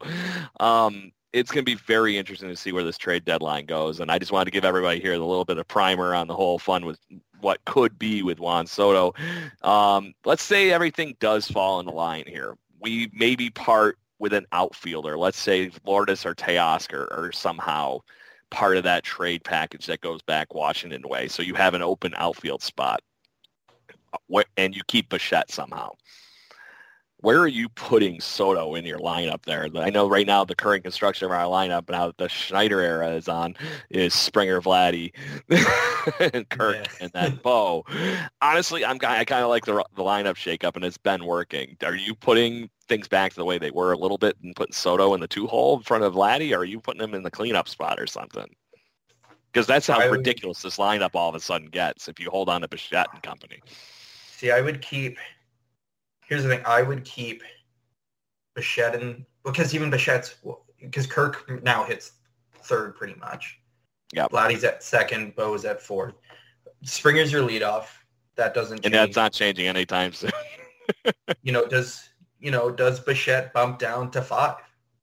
[0.61, 4.01] um, it's going to be very interesting to see where this trade deadline goes.
[4.01, 6.35] And I just wanted to give everybody here a little bit of primer on the
[6.35, 6.99] whole fun with
[7.41, 9.15] what could be with Juan Soto.
[9.63, 12.57] Um, let's say everything does fall in the line here.
[12.81, 15.17] We maybe part with an outfielder.
[15.17, 18.01] Let's say Lourdes or Teoscar or somehow–
[18.51, 21.29] part of that trade package that goes back Washington way.
[21.29, 23.01] So you have an open outfield spot,
[24.57, 25.93] and you keep Bichette somehow.
[27.21, 29.69] Where are you putting Soto in your lineup there?
[29.75, 33.11] I know right now the current construction of our lineup now that the Schneider era
[33.11, 33.57] is on
[33.91, 35.13] is Springer, Vladdy,
[36.33, 36.85] and Kirk, yeah.
[37.01, 37.85] and then Bo.
[38.41, 41.77] Honestly, I'm I kind of like the the lineup shakeup, and it's been working.
[41.83, 44.73] Are you putting things back to the way they were a little bit and putting
[44.73, 47.23] Soto in the two hole in front of Vladdy, or are you putting him in
[47.23, 48.49] the cleanup spot or something?
[49.53, 52.31] Because that's how I ridiculous would, this lineup all of a sudden gets if you
[52.31, 53.61] hold on to Bichette and company.
[54.31, 55.19] See, I would keep.
[56.27, 57.43] Here's the thing: I would keep
[58.55, 60.37] Bichette and because even Bichette's
[60.81, 62.13] because Kirk now hits
[62.63, 63.59] third pretty much.
[64.13, 66.15] Yeah, Vladdy's at second, Bo's at fourth.
[66.83, 67.87] Springer's your leadoff.
[68.37, 68.79] That doesn't.
[68.79, 68.87] Change.
[68.87, 70.31] And that's not changing anytime soon.
[71.43, 72.09] you know, does
[72.41, 74.57] you know, does Bichette bump down to five?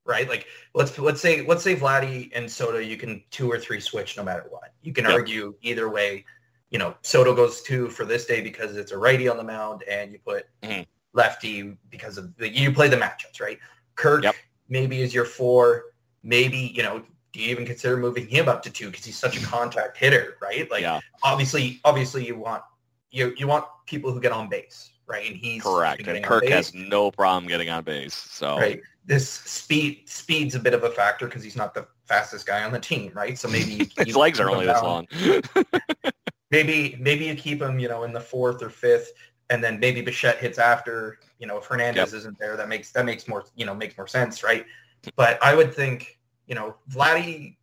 [0.04, 0.28] Right?
[0.28, 4.16] Like let's let's say let's say Vladdy and Soto you can two or three switch
[4.16, 4.72] no matter what.
[4.82, 5.14] You can yep.
[5.14, 6.24] argue either way.
[6.70, 9.82] You know, Soto goes two for this day because it's a righty on the mound,
[9.84, 10.82] and you put mm-hmm.
[11.12, 13.58] lefty because of the you play the matchups, right?
[13.94, 14.34] Kirk yep.
[14.68, 15.84] maybe is your four.
[16.22, 17.02] Maybe you know
[17.36, 20.38] do you even consider moving him up to two because he's such a contact hitter,
[20.40, 20.70] right?
[20.70, 21.00] Like yeah.
[21.22, 22.62] obviously, obviously you want
[23.10, 25.30] you you want people who get on base, right?
[25.30, 26.06] And he's correct.
[26.06, 28.14] And Kirk has no problem getting on base.
[28.14, 32.46] So right, this speed speed's a bit of a factor because he's not the fastest
[32.46, 33.38] guy on the team, right?
[33.38, 35.06] So maybe his legs are only this long.
[36.50, 39.12] maybe maybe you keep him, you know, in the fourth or fifth,
[39.50, 41.18] and then maybe Bichette hits after.
[41.38, 42.18] You know, if Hernandez yep.
[42.18, 44.66] isn't there, that makes that makes more you know makes more sense, right?
[45.14, 47.56] But I would think, you know, Vladdy,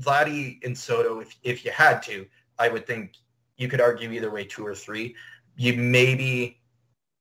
[0.00, 2.26] Vladdy and Soto, if if you had to,
[2.58, 3.14] I would think
[3.56, 5.16] you could argue either way, two or three.
[5.56, 6.60] You maybe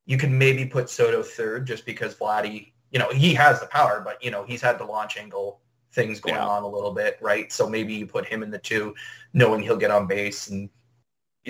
[0.05, 4.01] you could maybe put Soto third just because Vladdy, you know, he has the power,
[4.03, 5.61] but you know, he's had the launch angle
[5.93, 6.47] things going yeah.
[6.47, 7.51] on a little bit, right?
[7.51, 8.95] So maybe you put him in the two,
[9.33, 10.69] knowing he'll get on base and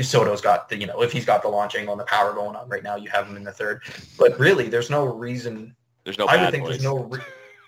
[0.01, 2.55] Soto's got the, you know, if he's got the launch angle and the power going
[2.55, 3.81] on right now, you have him in the third.
[4.17, 5.75] But really, there's no reason.
[6.03, 6.25] There's no.
[6.25, 6.81] I would think place.
[6.81, 7.11] there's no.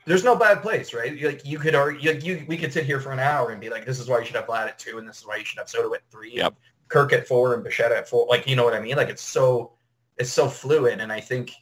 [0.06, 1.22] there's no bad place, right?
[1.22, 3.70] Like you could argue, you, you, we could sit here for an hour and be
[3.70, 5.46] like, this is why you should have Vlad at two, and this is why you
[5.46, 6.56] should have Soto at three, yep.
[6.88, 8.26] Kirk at four, and Bichette at four.
[8.28, 8.96] Like you know what I mean?
[8.96, 9.74] Like it's so
[10.18, 11.54] it's so fluid, and I think,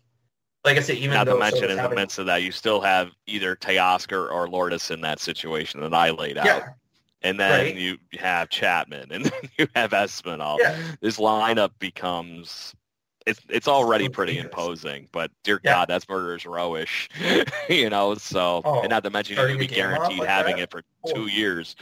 [0.63, 3.11] like I said, even not to mention in the midst of that, you still have
[3.27, 6.45] either Teoscar or Lourdes in that situation that I laid out.
[6.45, 6.69] Yeah.
[7.21, 7.75] And then right.
[7.75, 10.59] you have Chapman, and then you have Espinal.
[10.59, 10.77] Yeah.
[11.01, 12.75] This lineup becomes
[13.25, 15.73] it's it's already pretty imposing, but dear yeah.
[15.73, 17.09] God, that's murderers rowish,
[17.69, 18.15] you know.
[18.15, 20.63] So, oh, and not to mention you'd be guaranteed like having that?
[20.63, 21.13] it for oh.
[21.13, 21.75] two years.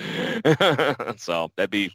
[1.17, 1.93] so that'd be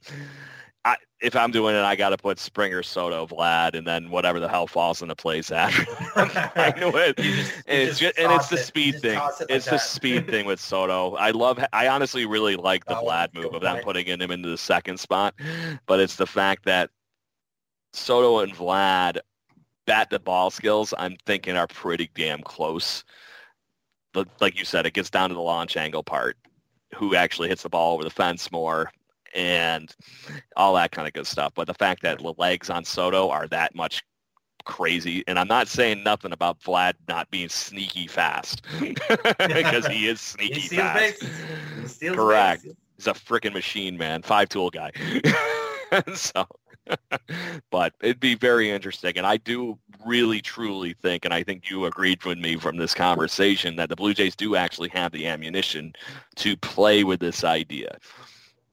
[0.86, 4.38] I, if I'm doing it, I got to put Springer, Soto, Vlad, and then whatever
[4.38, 5.84] the hell falls into place after.
[6.14, 7.16] I it.
[7.16, 9.00] Just, and, it's just, and it's the speed it.
[9.02, 9.18] thing.
[9.18, 9.72] It like it's that.
[9.72, 11.16] the speed thing with Soto.
[11.16, 11.58] I love.
[11.72, 15.00] I honestly really like the oh, Vlad move of them putting him into the second
[15.00, 15.34] spot,
[15.86, 16.90] but it's the fact that
[17.92, 19.18] Soto and Vlad
[19.88, 20.94] bat the ball skills.
[20.98, 23.02] I'm thinking are pretty damn close.
[24.12, 26.36] But like you said, it gets down to the launch angle part.
[26.94, 28.92] Who actually hits the ball over the fence more?
[29.36, 29.94] And
[30.56, 31.52] all that kind of good stuff.
[31.54, 34.02] But the fact that the legs on Soto are that much
[34.64, 40.20] crazy, and I'm not saying nothing about Vlad not being sneaky fast because he is
[40.20, 41.22] sneaky he fast.
[42.00, 42.64] Correct.
[42.64, 42.74] Base.
[42.96, 44.22] He's a freaking machine, man.
[44.22, 44.90] Five tool guy.
[46.14, 46.46] so,
[47.70, 49.18] but it'd be very interesting.
[49.18, 52.94] And I do really, truly think, and I think you agreed with me from this
[52.94, 55.92] conversation, that the Blue Jays do actually have the ammunition
[56.36, 57.98] to play with this idea.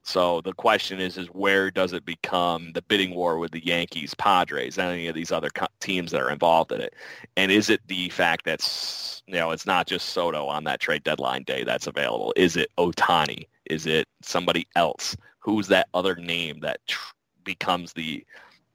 [0.06, 4.14] So the question is, is where does it become the bidding war with the Yankees,
[4.14, 6.94] Padres, any of these other co- teams that are involved in it?
[7.38, 11.04] And is it the fact that you know it's not just Soto on that trade
[11.04, 12.34] deadline day that's available?
[12.36, 13.48] Is it Ohtani?
[13.66, 15.16] Is it somebody else?
[15.40, 17.14] Who's that other name that tr-
[17.46, 18.26] becomes the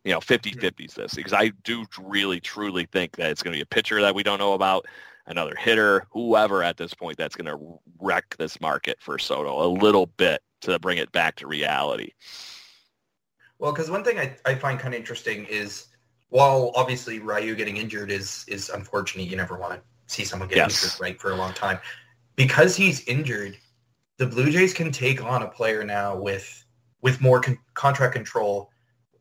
[0.04, 1.12] you know 50-50s this?
[1.12, 4.22] Because I do really truly think that it's going to be a pitcher that we
[4.22, 4.86] don't know about
[5.26, 9.68] another hitter, whoever at this point that's going to wreck this market for Soto a
[9.68, 12.12] little bit to bring it back to reality.
[13.59, 15.87] Well, because one thing I, I find kind of interesting is
[16.29, 20.57] while obviously Ryu getting injured is is unfortunate, you never want to see someone get
[20.57, 20.85] yes.
[20.85, 21.79] injured right for a long time.
[22.37, 23.57] Because he's injured,
[24.18, 26.64] the Blue Jays can take on a player now with
[27.03, 28.71] with more con- contract control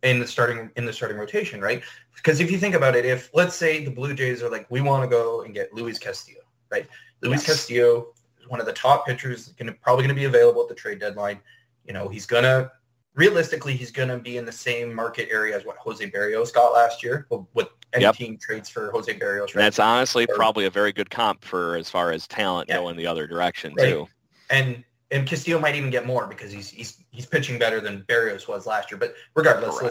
[0.04, 1.82] in the starting in the starting rotation, right?
[2.15, 4.82] Because if you think about it, if let's say the Blue Jays are like, we
[4.82, 6.88] want to go and get Luis Castillo, right?
[7.21, 7.45] Luis yes.
[7.47, 8.13] Castillo
[8.49, 11.39] one of the top pitchers, to probably going to be available at the trade deadline.
[11.86, 12.71] You know, he's going to
[13.17, 16.71] realistically, he's going to be in the same market area as what Jose Berrios got
[16.71, 17.27] last year.
[17.53, 18.15] With any yep.
[18.15, 19.55] team trades for Jose Berrios?
[19.55, 19.55] right?
[19.55, 22.77] that's honestly or, probably a very good comp for as far as talent yeah.
[22.77, 23.89] going the other direction right.
[23.89, 24.07] too.
[24.49, 28.47] And and Castillo might even get more because he's he's he's pitching better than Berrios
[28.47, 28.97] was last year.
[28.97, 29.83] But regardless, Correct.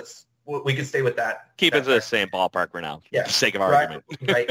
[0.47, 1.49] let's we can stay with that.
[1.57, 3.03] Keep that it to the same ballpark for now.
[3.11, 4.05] Yeah, for the sake of argument.
[4.29, 4.51] right.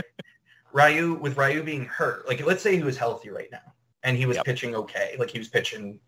[0.74, 3.62] Ryu with Ryu being hurt, like let's say he was healthy right now
[4.06, 4.46] and he was yep.
[4.46, 5.16] pitching okay.
[5.20, 6.00] Like he was pitching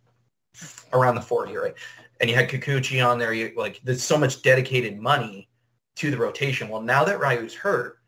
[0.94, 1.74] around the 40, right?
[2.22, 3.34] And you had Kikuchi on there.
[3.34, 5.50] You like there's so much dedicated money
[5.98, 6.70] to the rotation.
[6.70, 8.00] Well, now that Ryu's hurt,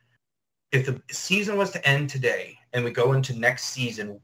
[0.72, 4.20] if the season was to end today and we go into next season,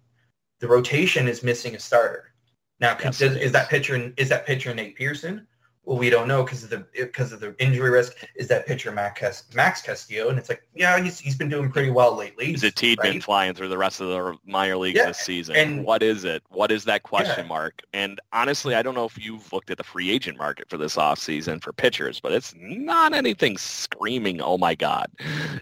[0.60, 2.32] the rotation is missing a starter.
[2.80, 5.47] Now, yes, is, is that pitcher is that pitcher Nate Pearson?
[5.86, 8.17] Well, we don't know because of the because of the injury risk.
[8.36, 10.30] Is that pitcher Max, Max Castillo?
[10.30, 12.54] And it's like, yeah, he's he's been doing pretty well lately.
[12.54, 13.24] Is it Tiedemann right?
[13.24, 15.08] flying through the rest of the minor leagues yeah.
[15.08, 15.56] this season?
[15.56, 16.41] And what is it?
[16.50, 17.50] What is that question yeah.
[17.50, 17.82] mark?
[17.93, 20.95] And honestly, I don't know if you've looked at the free agent market for this
[20.95, 25.12] offseason for pitchers, but it's not anything screaming, oh my God.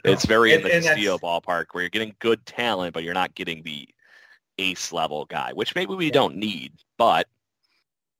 [0.06, 3.36] It's very and, in the Castillo ballpark where you're getting good talent, but you're not
[3.36, 3.88] getting the
[4.58, 6.12] ace level guy, which maybe we yeah.
[6.12, 7.28] don't need, but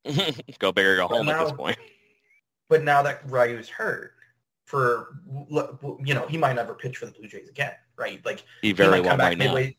[0.58, 1.78] go big or go home now, at this point.
[2.68, 4.12] But now that Ryu's hurt,
[4.64, 5.18] for
[6.02, 8.24] you know, he might never pitch for the Blue Jays again, right?
[8.24, 9.74] Like he very he well might midway, not.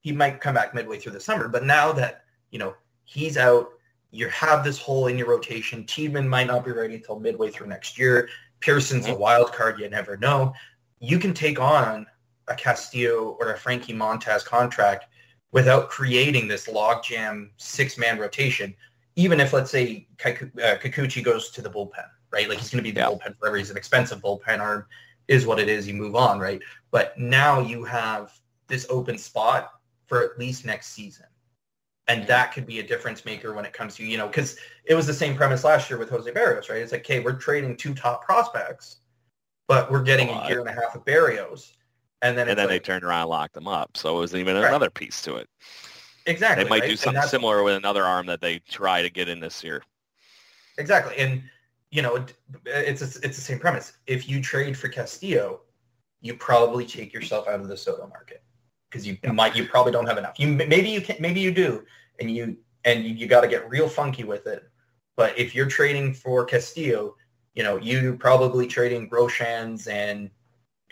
[0.00, 2.74] He might come back midway through the summer, but now that you know
[3.04, 3.68] he's out,
[4.10, 5.84] you have this hole in your rotation.
[5.84, 8.28] Tiedemann might not be ready until midway through next year.
[8.60, 10.54] Pearson's a wild card; you never know.
[11.00, 12.06] you can take on
[12.48, 15.06] a Castillo or a Frankie Montas contract
[15.52, 18.74] without creating this logjam six-man rotation,
[19.16, 20.30] even if, let's say, uh,
[20.76, 22.48] Kikuchi goes to the bullpen, right?
[22.48, 23.06] Like he's going to be the yeah.
[23.06, 23.56] bullpen forever.
[23.56, 24.86] He's an expensive bullpen arm,
[25.28, 25.86] is what it is.
[25.86, 26.60] You move on, right?
[26.90, 28.32] But now you have
[28.68, 29.72] this open spot
[30.06, 31.26] for at least next season.
[32.08, 34.94] And that could be a difference maker when it comes to, you know, because it
[34.94, 36.82] was the same premise last year with Jose Berrios, right?
[36.82, 38.96] It's like, okay, we're trading two top prospects,
[39.68, 41.72] but we're getting a year and a half of Berrios.
[42.22, 43.96] And then, and then like, they turned around and locked them up.
[43.96, 44.66] So it was even right.
[44.66, 45.48] another piece to it.
[46.26, 46.64] Exactly.
[46.64, 46.90] They might right?
[46.90, 49.82] do something similar with another arm that they try to get in this year.
[50.78, 51.16] Exactly.
[51.16, 51.42] And,
[51.90, 52.24] you know,
[52.66, 53.94] it's, a, it's the same premise.
[54.06, 55.62] If you trade for Castillo,
[56.20, 58.42] you probably take yourself out of the Soto market
[58.88, 60.38] because you might, you probably don't have enough.
[60.38, 61.84] You maybe you can, maybe you do,
[62.20, 64.64] and you and you, you got to get real funky with it.
[65.16, 67.16] But if you're trading for Castillo,
[67.54, 70.30] you know, you probably trading Groshans and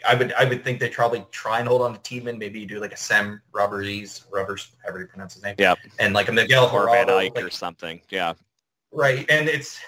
[0.06, 2.38] I would I would think they probably try and hold on to Tiedemann.
[2.38, 5.56] Maybe you do like a Sam Roberts, Roberts, however you pronounce his name.
[5.58, 5.74] Yeah.
[5.98, 8.00] And like a Miguel or Van like, or something.
[8.10, 8.34] Yeah.
[8.92, 9.26] Right.
[9.28, 9.80] And it's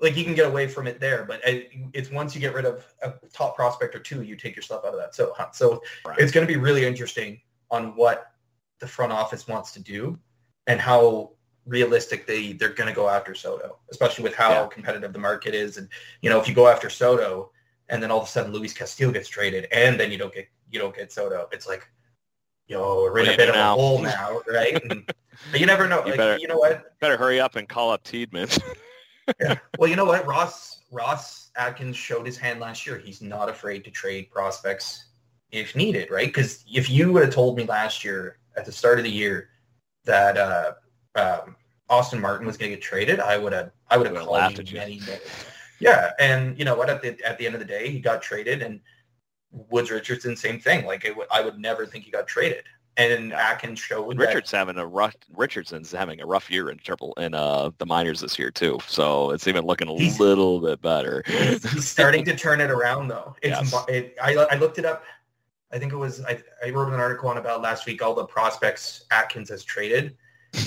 [0.00, 1.60] like you can get away from it there, but uh,
[1.92, 4.94] it's once you get rid of a top prospect or two, you take yourself out
[4.94, 5.14] of that.
[5.14, 6.18] So so right.
[6.18, 8.32] it's going to be really interesting on what
[8.78, 10.18] the front office wants to do
[10.66, 11.32] and how
[11.66, 14.68] realistic they they're going to go after Soto, especially with how yeah.
[14.68, 15.76] competitive the market is.
[15.76, 15.88] And
[16.22, 17.50] you know, if you go after Soto
[17.88, 20.48] and then all of a sudden Luis Castillo gets traded, and then you don't get
[20.70, 21.48] you don't get Soto.
[21.52, 21.88] It's like,
[22.66, 23.74] yo, we're in a bit of now?
[23.74, 24.80] a hole now, right?
[24.90, 25.12] And,
[25.50, 26.00] but you never know.
[26.04, 26.98] You, like, better, you know what?
[27.00, 28.48] Better hurry up and call up Tiedemann.
[29.40, 29.58] yeah.
[29.78, 30.26] Well, you know what?
[30.26, 32.98] Ross Ross Atkins showed his hand last year.
[32.98, 35.06] He's not afraid to trade prospects
[35.52, 36.26] if needed, right?
[36.26, 39.50] Because if you would have told me last year at the start of the year
[40.04, 40.72] that uh,
[41.16, 41.56] um,
[41.88, 44.70] Austin Martin was going to get traded, I would have I would have laughed at
[44.72, 44.78] you.
[45.80, 46.90] Yeah, and you know what?
[46.90, 48.80] At the at the end of the day, he got traded, and
[49.50, 50.86] Woods Richardson, same thing.
[50.86, 52.64] Like it, I would never think he got traded.
[53.00, 55.16] And Atkins showed Richards having a rough.
[55.34, 58.78] Richardson's having a rough year in triple in uh, the minors this year too.
[58.86, 61.22] So it's even looking a he's, little bit better.
[61.26, 63.34] he's starting to turn it around though.
[63.42, 63.84] It's yes.
[63.88, 65.04] it, I I looked it up.
[65.72, 68.24] I think it was I, I wrote an article on about last week all the
[68.24, 70.16] prospects Atkins has traded,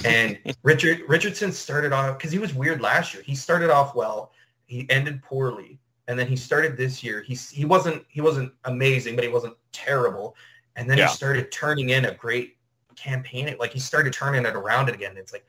[0.06, 3.24] and Richard Richardson started off because he was weird last year.
[3.24, 4.32] He started off well
[4.65, 7.22] he ended poorly, and then he started this year.
[7.22, 10.36] He he wasn't he wasn't amazing, but he wasn't terrible.
[10.75, 11.07] And then yeah.
[11.07, 12.57] he started turning in a great
[12.95, 13.55] campaign.
[13.59, 15.15] Like he started turning it around it again.
[15.17, 15.45] It's like,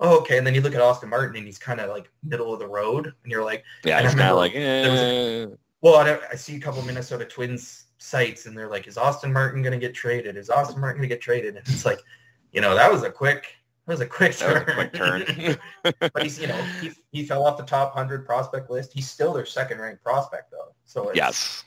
[0.00, 0.38] oh, okay.
[0.38, 2.66] And then you look at Austin Martin, and he's kind of like middle of the
[2.66, 5.44] road, and you're like, yeah, he's kind of like, eh.
[5.44, 5.48] a,
[5.80, 9.62] well, I, I see a couple Minnesota Twins sites, and they're like, is Austin Martin
[9.62, 10.36] going to get traded?
[10.36, 11.56] Is Austin Martin going to get traded?
[11.56, 12.00] And it's like,
[12.52, 13.56] you know, that was a quick
[13.86, 14.64] that was a quick turn.
[14.64, 15.58] quick turn.
[16.00, 18.92] but he's, you know, he, he fell off the top 100 prospect list.
[18.94, 20.74] He's still their second ranked prospect, though.
[20.86, 21.64] So yes.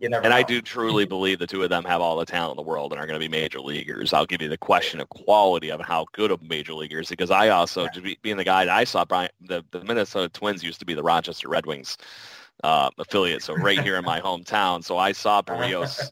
[0.00, 0.36] You never and know.
[0.36, 2.92] I do truly believe the two of them have all the talent in the world
[2.92, 4.14] and are going to be major leaguers.
[4.14, 7.50] I'll give you the question of quality of how good of major leaguers because I
[7.50, 8.14] also, yeah.
[8.22, 11.02] being the guy that I saw, Brian, the, the Minnesota Twins used to be the
[11.02, 11.98] Rochester Red Wings
[12.64, 14.82] uh, affiliate, so right here in my hometown.
[14.82, 16.10] So I saw Berrios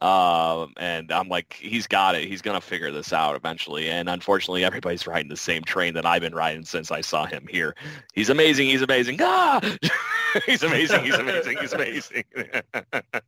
[0.00, 2.28] um, and I'm like, he's got it.
[2.28, 3.88] He's gonna figure this out eventually.
[3.88, 7.46] And unfortunately, everybody's riding the same train that I've been riding since I saw him
[7.48, 7.74] here.
[8.14, 8.68] He's amazing.
[8.68, 9.18] He's amazing.
[9.20, 9.60] Ah,
[10.46, 11.04] he's amazing.
[11.04, 11.56] He's amazing.
[11.58, 12.24] He's amazing.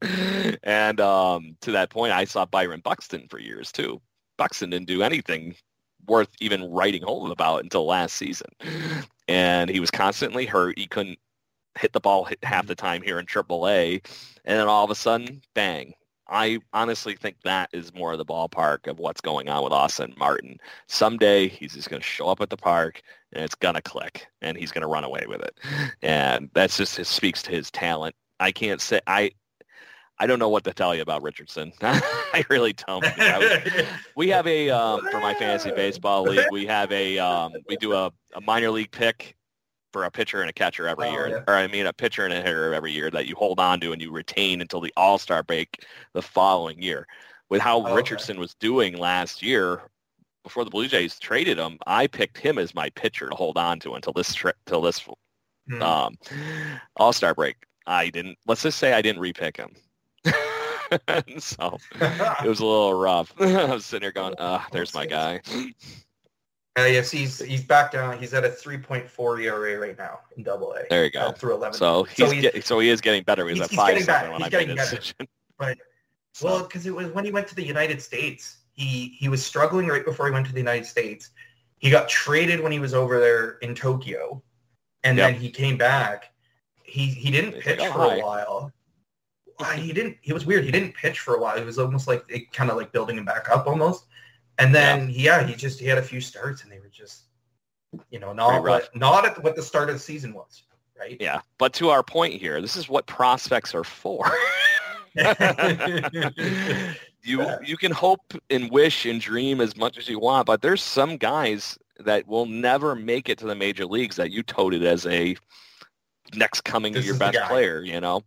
[0.62, 4.00] and um, to that point, I saw Byron Buxton for years too.
[4.36, 5.54] Buxton didn't do anything
[6.06, 8.48] worth even writing home about until last season,
[9.26, 10.78] and he was constantly hurt.
[10.78, 11.18] He couldn't
[11.78, 14.04] hit the ball half the time here in AAA,
[14.44, 15.94] and then all of a sudden, bang,
[16.28, 20.14] I honestly think that is more of the ballpark of what's going on with Austin
[20.18, 20.58] Martin.
[20.86, 24.26] Someday he's just going to show up at the park and it's going to click
[24.42, 25.58] and he's going to run away with it.
[26.02, 28.14] And that's just it speaks to his talent.
[28.40, 29.32] I can't say I
[30.20, 31.72] I don't know what to tell you about Richardson.
[31.82, 33.04] I really don't.
[33.06, 33.86] I
[34.16, 36.46] we have a um, for my fantasy baseball league.
[36.50, 39.36] We have a um, we do a, a minor league pick
[39.92, 41.44] for a pitcher and a catcher every oh, year, yeah.
[41.46, 43.92] or I mean a pitcher and a hitter every year that you hold on to
[43.92, 47.06] and you retain until the All Star break the following year.
[47.48, 48.40] With how oh, Richardson okay.
[48.40, 49.82] was doing last year,
[50.42, 53.80] before the Blue Jays traded him, I picked him as my pitcher to hold on
[53.80, 55.06] to until this trip, till this
[55.68, 55.82] hmm.
[55.82, 56.18] um,
[56.96, 57.56] All Star break.
[57.86, 58.36] I didn't.
[58.46, 59.74] Let's just say I didn't repick him.
[61.38, 63.32] so it was a little rough.
[63.40, 65.40] I was sitting here going, uh, there's my guy.
[66.78, 68.18] Uh, yes, he's he's back down.
[68.18, 70.82] He's at a 3.4 ERA right now in Double A.
[70.88, 71.20] There you go.
[71.20, 71.76] Uh, through 11.
[71.76, 73.46] So he's, so, he's get, so he is getting better.
[73.46, 75.28] He was at five seven when he's I made his decision.
[75.58, 75.78] But
[76.42, 78.58] well, because it was when he went to the United States.
[78.74, 81.30] He he was struggling right before he went to the United States.
[81.78, 84.40] He got traded when he was over there in Tokyo,
[85.02, 85.32] and yep.
[85.32, 86.32] then he came back.
[86.84, 88.18] He he didn't pitch like, oh, for hi.
[88.18, 88.72] a while.
[89.74, 90.18] he didn't.
[90.20, 90.64] He was weird.
[90.64, 91.56] He didn't pitch for a while.
[91.56, 94.04] It was almost like it kind of like building him back up almost.
[94.58, 95.40] And then yeah.
[95.40, 97.24] yeah, he just he had a few starts and they were just
[98.10, 100.64] you know not what, not at what the start of the season was,
[100.98, 101.16] right?
[101.20, 104.30] Yeah, but to our point here, this is what prospects are for.
[107.22, 110.82] you you can hope and wish and dream as much as you want, but there's
[110.82, 115.06] some guys that will never make it to the major leagues that you toted as
[115.06, 115.36] a
[116.34, 118.22] next coming this your best player, you know.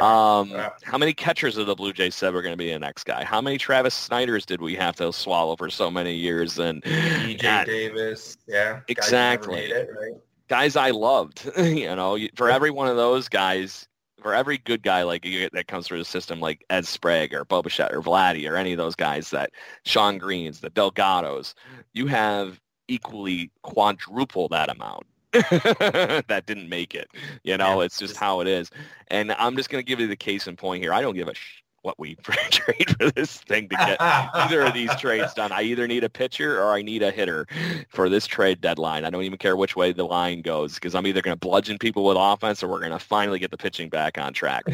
[0.00, 0.72] Um, wow.
[0.82, 3.24] How many catchers of the Blue Jays said we're going to be the next guy?
[3.24, 6.58] How many Travis Sniders did we have to swallow for so many years?
[6.58, 9.60] And DJ Davis, yeah, exactly.
[9.60, 10.20] It, right?
[10.48, 13.86] Guys I loved, you know, for every one of those guys,
[14.22, 15.22] for every good guy like
[15.52, 18.72] that comes through the system, like Ed Sprague or Bo Bichette or Vladdy or any
[18.72, 19.50] of those guys that
[19.84, 21.54] Shawn Greens, the Delgados,
[21.92, 27.10] you have equally quadruple that amount that didn't make it.
[27.42, 28.70] You know, yeah, it's just, just how it is.
[29.08, 30.92] And I'm just going to give you the case in point here.
[30.92, 32.14] I don't give a sh- what we
[32.50, 35.52] trade for this thing to get either of these trades done.
[35.52, 37.46] I either need a pitcher or I need a hitter
[37.88, 39.04] for this trade deadline.
[39.04, 41.78] I don't even care which way the line goes because I'm either going to bludgeon
[41.78, 44.64] people with offense or we're going to finally get the pitching back on track.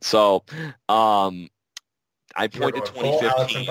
[0.00, 0.44] So
[0.88, 1.48] um,
[2.36, 3.68] I pointed 2015.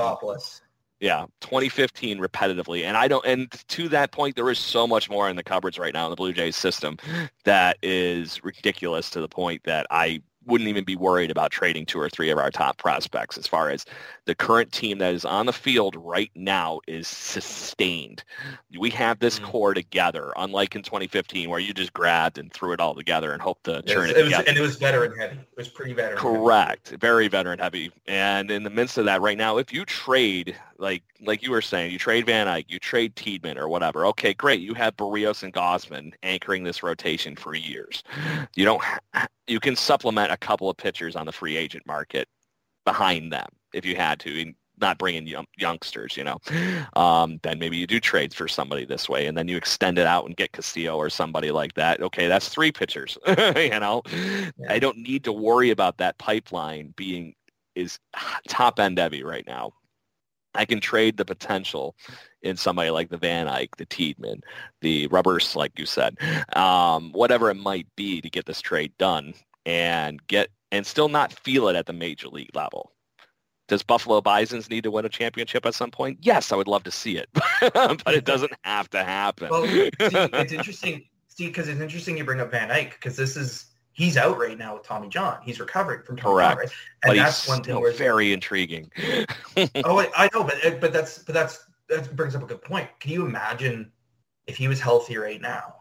[1.04, 2.86] Yeah, 2015 repetitively.
[2.86, 5.78] And I don't and to that point there is so much more in the cupboards
[5.78, 6.96] right now in the Blue Jays system
[7.44, 12.00] that is ridiculous to the point that I wouldn't even be worried about trading two
[12.00, 13.86] or three of our top prospects as far as
[14.26, 18.24] the current team that is on the field right now is sustained.
[18.78, 19.52] We have this mm-hmm.
[19.52, 23.42] core together, unlike in 2015 where you just grabbed and threw it all together and
[23.42, 25.38] hoped to turn it, it, was, And it was veteran heavy.
[25.38, 26.90] It was pretty veteran Correct.
[26.90, 26.98] Heavy.
[26.98, 27.92] Very veteran heavy.
[28.08, 31.62] And in the midst of that right now, if you trade, like like you were
[31.62, 34.60] saying, you trade Van Eyck, you trade Tiedemann or whatever, okay, great.
[34.60, 38.04] You have Berrios and Gausman anchoring this rotation for years.
[38.56, 38.84] You don't
[39.48, 42.28] you can supplement a couple of pitchers on the free agent market
[42.86, 46.38] behind them if you had to, not bringing young, youngsters, you know.
[46.96, 50.08] Um, then maybe you do trades for somebody this way, and then you extend it
[50.08, 52.02] out and get Castillo or somebody like that.
[52.02, 53.18] Okay, that's three pitchers.
[53.28, 54.52] you know, yeah.
[54.70, 57.36] I don't need to worry about that pipeline being
[57.76, 58.00] is
[58.48, 59.72] top end heavy right now.
[60.54, 61.96] I can trade the potential
[62.44, 64.42] in somebody like the Van Eyck, the Tiedemann,
[64.82, 66.18] the Rubbers, like you said,
[66.56, 69.34] um, whatever it might be to get this trade done
[69.66, 72.92] and get and still not feel it at the major league level.
[73.70, 76.20] Does Buffalo Bisons need to win a championship at some point?
[76.22, 77.30] Yes, I would love to see it,
[77.74, 79.50] but it doesn't have to happen.
[79.50, 83.38] Well, see, it's interesting, Steve, because it's interesting you bring up Van Eyck because this
[83.38, 85.38] is he's out right now with Tommy John.
[85.44, 86.50] He's recovering from Tommy Correct.
[86.50, 86.70] John, right?
[87.04, 88.92] And but that's one thing where very intriguing.
[89.86, 91.64] oh, I know, but but that's but that's
[91.96, 92.90] that brings up a good point.
[93.00, 93.92] Can you imagine
[94.48, 95.76] if he was healthy right now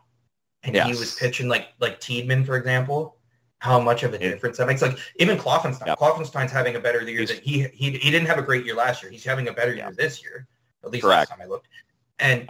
[0.63, 0.87] and yes.
[0.87, 3.17] he was pitching like like Tiedemann, for example?
[3.59, 4.83] How much of a difference that makes?
[4.83, 5.87] Like even Kloffenstein.
[5.87, 5.99] Yep.
[5.99, 9.03] Kloffenstein's having a better year than he, he he didn't have a great year last
[9.03, 9.13] year.
[9.13, 10.49] He's having a better year this year.
[10.85, 11.31] At least Correct.
[11.31, 11.69] last time I looked.
[12.19, 12.49] And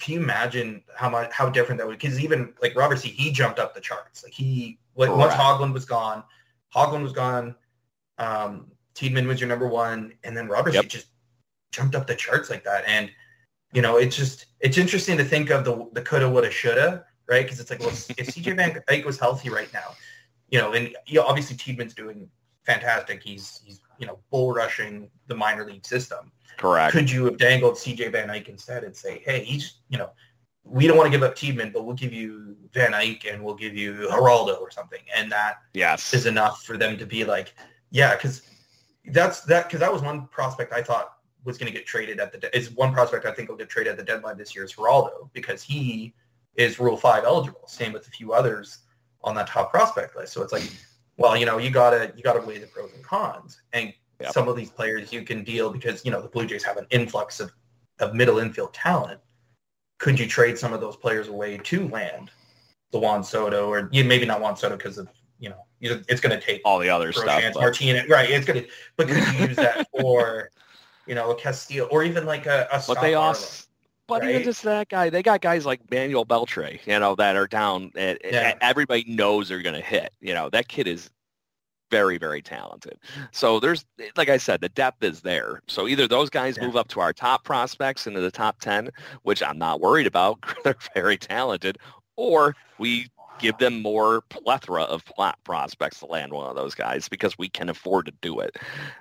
[0.00, 1.98] can you imagine how much how different that would?
[1.98, 4.24] Because even like Robberse, he jumped up the charts.
[4.24, 6.24] Like he when, once Hoglund was gone,
[6.74, 7.54] Hoglund was gone.
[8.18, 10.84] Um, Tiedemann was your number one, and then Robert yep.
[10.84, 11.06] C just
[11.74, 12.84] jumped up the charts like that.
[12.86, 13.10] And
[13.72, 17.44] you know, it's just it's interesting to think of the the coulda, woulda, shoulda, right?
[17.44, 19.94] Because it's like, well, if CJ Van Eyck was healthy right now,
[20.48, 22.28] you know, and you know, obviously Tiedemann's doing
[22.64, 23.22] fantastic.
[23.22, 26.30] He's he's you know bull rushing the minor league system.
[26.56, 26.92] Correct.
[26.92, 30.10] Could you have dangled CJ Van Eyck instead and say, hey, he's you know,
[30.62, 33.56] we don't want to give up Tiedemann, but we'll give you Van Eyck and we'll
[33.56, 37.54] give you Hiraldo or something, and that yes is enough for them to be like,
[37.90, 38.42] yeah, because
[39.06, 41.13] that's that because that was one prospect I thought
[41.44, 43.68] was going to get traded at the de- is one prospect I think will get
[43.68, 46.14] traded at the deadline this year is Hiraldo because he
[46.56, 47.66] is Rule Five eligible.
[47.66, 48.78] Same with a few others
[49.22, 50.32] on that top prospect list.
[50.32, 50.70] So it's like,
[51.16, 54.32] well, you know, you gotta you gotta weigh the pros and cons, and yep.
[54.32, 56.86] some of these players you can deal because you know the Blue Jays have an
[56.90, 57.52] influx of
[58.00, 59.20] of middle infield talent.
[59.98, 62.30] Could you trade some of those players away to land
[62.90, 66.38] the Juan Soto or yeah, maybe not Juan Soto because of you know it's going
[66.38, 67.60] to take all the other stuff, but...
[67.60, 68.30] Martinez, right?
[68.30, 70.50] It's going to, but could you use that for
[71.06, 73.66] you know, a Castillo or even like a, a But they also,
[74.06, 74.30] but right?
[74.30, 77.90] even just that guy, they got guys like Manuel Beltre, you know, that are down.
[77.96, 78.30] At, yeah.
[78.30, 80.12] Eh, everybody knows they're going to hit.
[80.20, 81.10] You know, that kid is
[81.90, 82.98] very, very talented.
[83.32, 83.84] So there's,
[84.16, 85.62] like I said, the depth is there.
[85.68, 86.66] So either those guys yeah.
[86.66, 88.90] move up to our top prospects into the top 10,
[89.22, 90.38] which I'm not worried about.
[90.64, 91.78] They're very talented.
[92.16, 93.08] Or we
[93.38, 97.48] give them more plethora of plot prospects to land one of those guys because we
[97.48, 98.56] can afford to do it.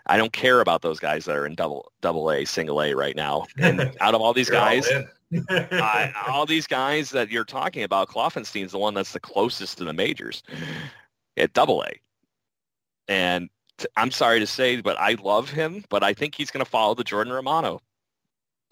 [0.07, 3.15] I don't care about those guys that are in double double A, single A right
[3.15, 3.45] now.
[3.57, 5.03] And out of all these guys, all,
[5.51, 9.83] I, all these guys that you're talking about, Kloffenstein's the one that's the closest to
[9.83, 10.43] the majors
[11.37, 11.91] at double A.
[13.07, 13.49] And
[13.97, 16.95] I'm sorry to say, but I love him, but I think he's going to follow
[16.95, 17.81] the Jordan Romano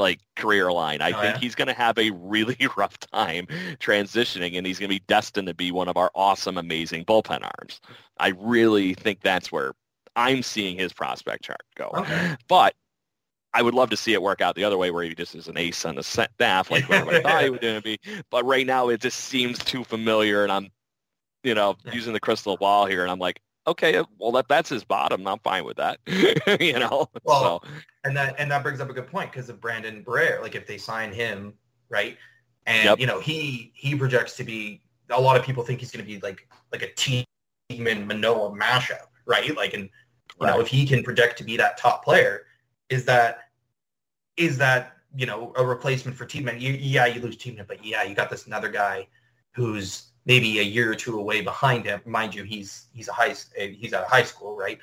[0.02, 1.02] like career line.
[1.02, 1.40] I oh, think yeah?
[1.40, 3.48] he's going to have a really rough time
[3.80, 7.44] transitioning, and he's going to be destined to be one of our awesome, amazing bullpen
[7.44, 7.80] arms.
[8.20, 9.74] I really think that's where
[10.16, 11.92] I'm seeing his prospect chart go.
[11.94, 12.36] Okay.
[12.50, 12.76] But
[13.54, 15.48] I would love to see it work out the other way where he just is
[15.48, 18.00] an ace on the staff like everybody thought he was going to be.
[18.30, 20.70] But right now it just seems too familiar and I'm,
[21.44, 21.94] you know, yeah.
[21.94, 25.28] using the crystal ball here and I'm like, okay, uh, well that that's his bottom.
[25.28, 26.00] I'm fine with that.
[26.60, 27.08] you know.
[27.24, 27.70] Well, so.
[28.04, 30.42] and that and that brings up a good point because of Brandon Barriera.
[30.42, 31.54] Like if they sign him,
[31.90, 32.18] right,
[32.66, 33.00] and yep.
[33.00, 34.82] you know he he projects to be.
[35.10, 37.26] A lot of people think he's going to be like like a team
[37.70, 39.56] and Manoah mashup, right?
[39.58, 39.90] Like and you
[40.40, 40.56] right.
[40.56, 42.46] know if he can project to be that top player,
[42.90, 43.40] is that
[44.38, 46.62] is that you know a replacement for Tiedemann?
[46.62, 49.08] You, yeah, you lose Tiedemann, but yeah, you got this another guy
[49.54, 52.02] who's maybe a year or two away behind him.
[52.06, 54.80] Mind you, he's he's a high he's at a high school, right?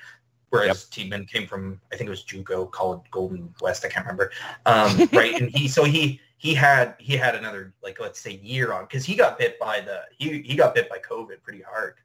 [0.51, 0.91] Whereas yep.
[0.91, 4.33] Tiedemann came from I think it was JUCO, called Golden West, I can't remember,
[4.67, 5.41] um, right?
[5.41, 9.05] and he so he he had he had another like let's say year on because
[9.05, 11.97] he got bit by the he he got bit by COVID pretty hard.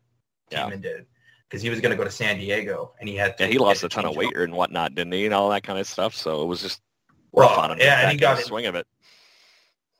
[0.51, 0.59] Yeah.
[0.59, 1.05] Tiedemann did
[1.49, 3.83] because he was going to go to San Diego and he had yeah he lost
[3.83, 6.15] a ton of weight and whatnot, didn't he, and all that kind of stuff.
[6.15, 6.81] So it was just
[7.31, 7.77] rough well, on him.
[7.79, 8.85] Yeah, and he got the swing of it.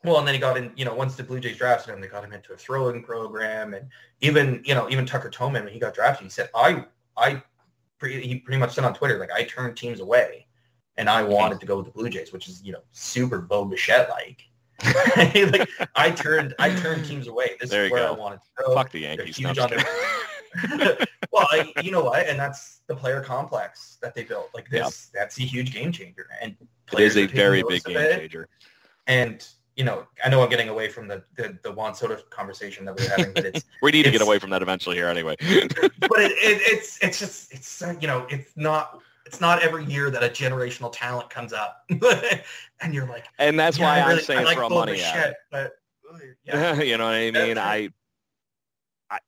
[0.04, 2.08] Well, and then he got in, you know, once the Blue Jays drafted him, they
[2.08, 3.88] got him into a throwing program, and
[4.20, 6.86] even, you know, even Tucker Toman when he got drafted, he said, "I,
[7.16, 7.42] I,"
[8.02, 10.48] he pretty much said on Twitter, like, "I turned teams away,
[10.98, 13.66] and I wanted to go with the Blue Jays," which is, you know, super Bo
[13.66, 14.44] Bichette like.
[15.16, 17.56] like I turned, I turned teams away.
[17.62, 18.14] This there is where go.
[18.14, 18.74] I wanted to go.
[18.74, 19.40] Fuck the Yankees.
[19.40, 19.54] No,
[21.32, 24.50] well, I, you know what, and that's the player complex that they built.
[24.54, 26.58] Like this, that's a huge game changer, and
[26.92, 28.50] it is a very big game changer.
[29.08, 32.86] And you know, I know I'm getting away from the the, the Juan Soto conversation
[32.86, 35.08] that we are having, but it's we need to get away from that eventually here
[35.08, 35.36] anyway.
[35.40, 39.86] but it, it, it's it's just it's uh, you know it's not it's not every
[39.86, 44.20] year that a generational talent comes up, and you're like, and that's yeah, why I'm
[44.20, 45.36] saying I like throw money at it.
[45.52, 45.72] But
[46.44, 46.80] yeah.
[46.82, 47.58] you know what I mean?
[47.58, 47.90] I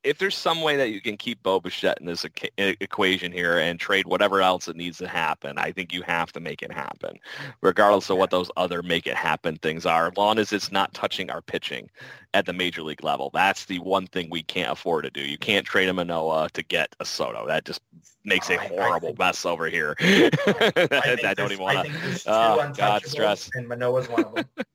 [0.03, 2.25] if there's some way that you can keep Bo Bichette in this
[2.57, 6.39] equation here and trade whatever else it needs to happen, I think you have to
[6.39, 7.17] make it happen,
[7.61, 10.07] regardless of what those other make it happen things are.
[10.07, 11.89] As long as it's not touching our pitching
[12.33, 15.21] at the major league level, that's the one thing we can't afford to do.
[15.21, 17.47] You can't trade a Manoah to get a Soto.
[17.47, 17.81] That just
[18.23, 19.95] makes a horrible think, mess over here.
[19.99, 22.21] I, I don't even want to.
[22.27, 23.49] Oh, God, stress.
[23.53, 24.45] And Manoah's one of them.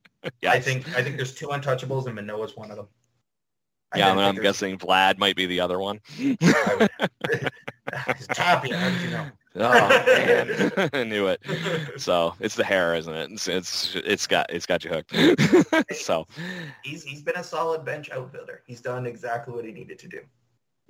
[0.42, 0.54] yes.
[0.54, 2.88] I think I think there's two untouchables and Manoah's one of them.
[3.97, 6.01] Yeah, I am guessing Vlad might be the other one.
[8.34, 8.70] Choppy.
[8.70, 9.26] How did you know?
[9.57, 11.41] oh man, I knew it.
[11.97, 13.30] So it's the hair, isn't it?
[13.32, 15.95] It's it's, it's got it's got you hooked.
[15.97, 16.26] so
[16.84, 18.62] he's he's been a solid bench outfielder.
[18.66, 20.20] He's done exactly what he needed to do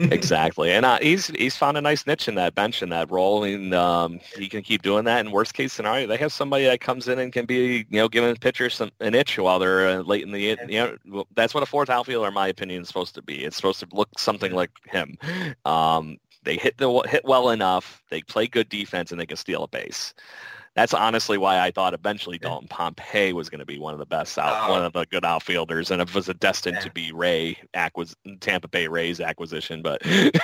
[0.01, 3.45] exactly, and uh, he's he's found a nice niche in that bench in that role,
[3.45, 5.25] and um, he can keep doing that.
[5.25, 8.09] In worst case scenario, they have somebody that comes in and can be you know
[8.09, 11.63] giving pitchers some an itch while they're uh, late in the you know that's what
[11.63, 13.45] a fourth outfielder, in my opinion, is supposed to be.
[13.45, 15.17] It's supposed to look something like him.
[15.65, 19.65] Um, they hit the hit well enough, they play good defense, and they can steal
[19.65, 20.15] a base
[20.81, 24.07] that's honestly why I thought eventually Dalton Pompey was going to be one of the
[24.07, 24.73] best out, oh.
[24.73, 26.85] one of the good outfielders, and it was a destined yeah.
[26.85, 30.41] to be Ray acquis- Tampa Bay Rays acquisition, but it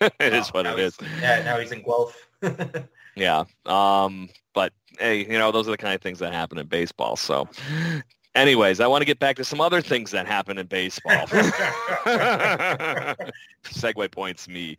[0.00, 0.96] oh, is what it is.
[1.20, 2.16] Yeah, now he's in Guelph.
[3.14, 6.66] yeah, um, but hey, you know those are the kind of things that happen in
[6.66, 7.16] baseball.
[7.16, 7.46] So
[8.34, 11.12] Anyways, I want to get back to some other things that happen in baseball.
[13.64, 14.76] Segue points me.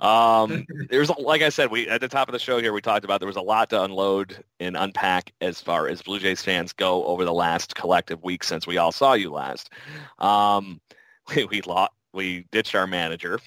[0.00, 3.04] Um, there's like I said, we at the top of the show here we talked
[3.04, 6.72] about there was a lot to unload and unpack as far as Blue Jays fans
[6.72, 9.70] go over the last collective week since we all saw you last.
[10.18, 10.80] Um,
[11.36, 13.38] we, we lost we ditched our manager.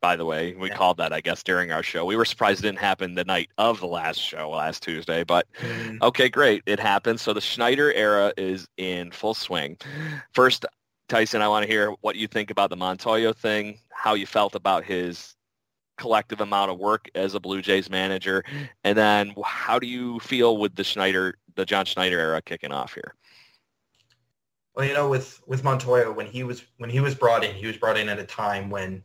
[0.00, 0.76] By the way, we yeah.
[0.76, 2.04] called that, I guess, during our show.
[2.04, 5.46] We were surprised it didn't happen the night of the last show last Tuesday, but
[5.60, 6.02] mm.
[6.02, 6.62] okay, great.
[6.66, 7.20] It happened.
[7.20, 9.78] So the Schneider era is in full swing.
[10.34, 10.66] First,
[11.08, 14.54] Tyson, I want to hear what you think about the Montoyo thing, how you felt
[14.54, 15.36] about his
[15.96, 18.44] collective amount of work as a Blue Jays manager,
[18.84, 22.92] and then how do you feel with the Schneider, the John Schneider era kicking off
[22.92, 23.14] here?
[24.76, 27.66] Well, you know, with with Montoyo, when he was when he was brought in, he
[27.66, 29.02] was brought in at a time when,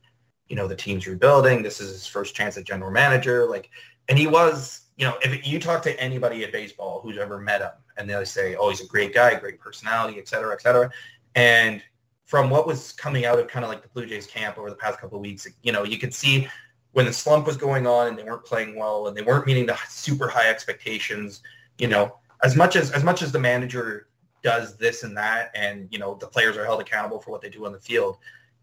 [0.50, 1.64] you know, the team's rebuilding.
[1.64, 3.46] This is his first chance at general manager.
[3.46, 3.70] Like,
[4.10, 7.62] and he was, you know, if you talk to anybody at baseball who's ever met
[7.62, 10.92] him, and they say, "Oh, he's a great guy, great personality, et cetera, et cetera,"
[11.36, 11.82] and
[12.26, 14.76] from what was coming out of kind of like the Blue Jays camp over the
[14.76, 16.48] past couple of weeks, you know, you could see
[16.94, 19.66] when the slump was going on and they weren't playing well and they weren't meeting
[19.66, 21.42] the super high expectations.
[21.78, 24.08] You know, as much as as much as the manager
[24.44, 27.50] does this and that and you know the players are held accountable for what they
[27.50, 28.18] do on the field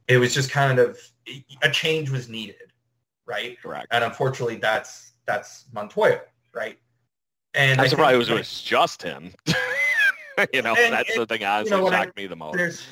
[0.09, 0.99] it was just kind of
[1.63, 2.73] a change was needed
[3.27, 6.21] right correct and unfortunately that's that's Montoyo,
[6.53, 6.77] right?
[7.55, 9.33] And I'm surprised it was, just him.
[10.53, 12.57] you know, and, that's and, the thing honestly you know, shocked I, me the most.
[12.57, 12.87] There's,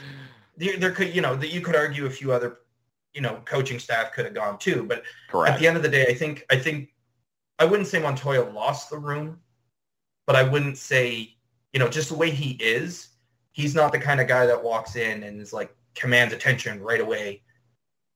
[0.56, 2.58] there, there could, you know, that you could argue a few other,
[3.14, 4.84] you know, coaching staff could have gone too.
[4.84, 5.54] But Correct.
[5.54, 6.90] at the end of the day, I think, I think,
[7.58, 9.40] I wouldn't say Montoyo lost the room,
[10.26, 11.35] but I wouldn't say,
[11.76, 13.08] you know, just the way he is,
[13.52, 17.02] he's not the kind of guy that walks in and is like commands attention right
[17.02, 17.42] away.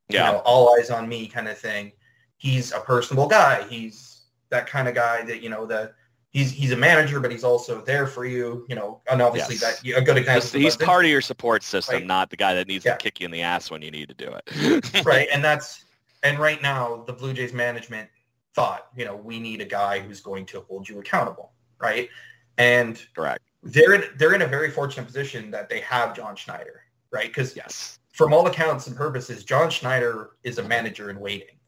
[0.09, 0.29] Yeah.
[0.29, 1.93] You know, all eyes on me kind of thing.
[2.39, 3.69] He's a personable guy.
[3.69, 5.93] He's that kind of guy that, you know, the
[6.31, 9.83] he's he's a manager, but he's also there for you, you know, and obviously yes.
[9.83, 10.41] that a good example.
[10.41, 12.07] He's, he's part of your support system, right?
[12.07, 12.93] not the guy that needs yeah.
[12.93, 15.05] to kick you in the ass when you need to do it.
[15.05, 15.29] right.
[15.31, 15.85] And that's
[16.23, 18.09] and right now the Blue Jays management
[18.55, 21.53] thought, you know, we need a guy who's going to hold you accountable.
[21.79, 22.09] Right.
[22.57, 23.43] And correct.
[23.63, 26.83] They're in they're in a very fortunate position that they have John Schneider,
[27.13, 27.29] right?
[27.29, 31.59] Because yes, from all accounts and purposes, John Schneider is a manager in waiting,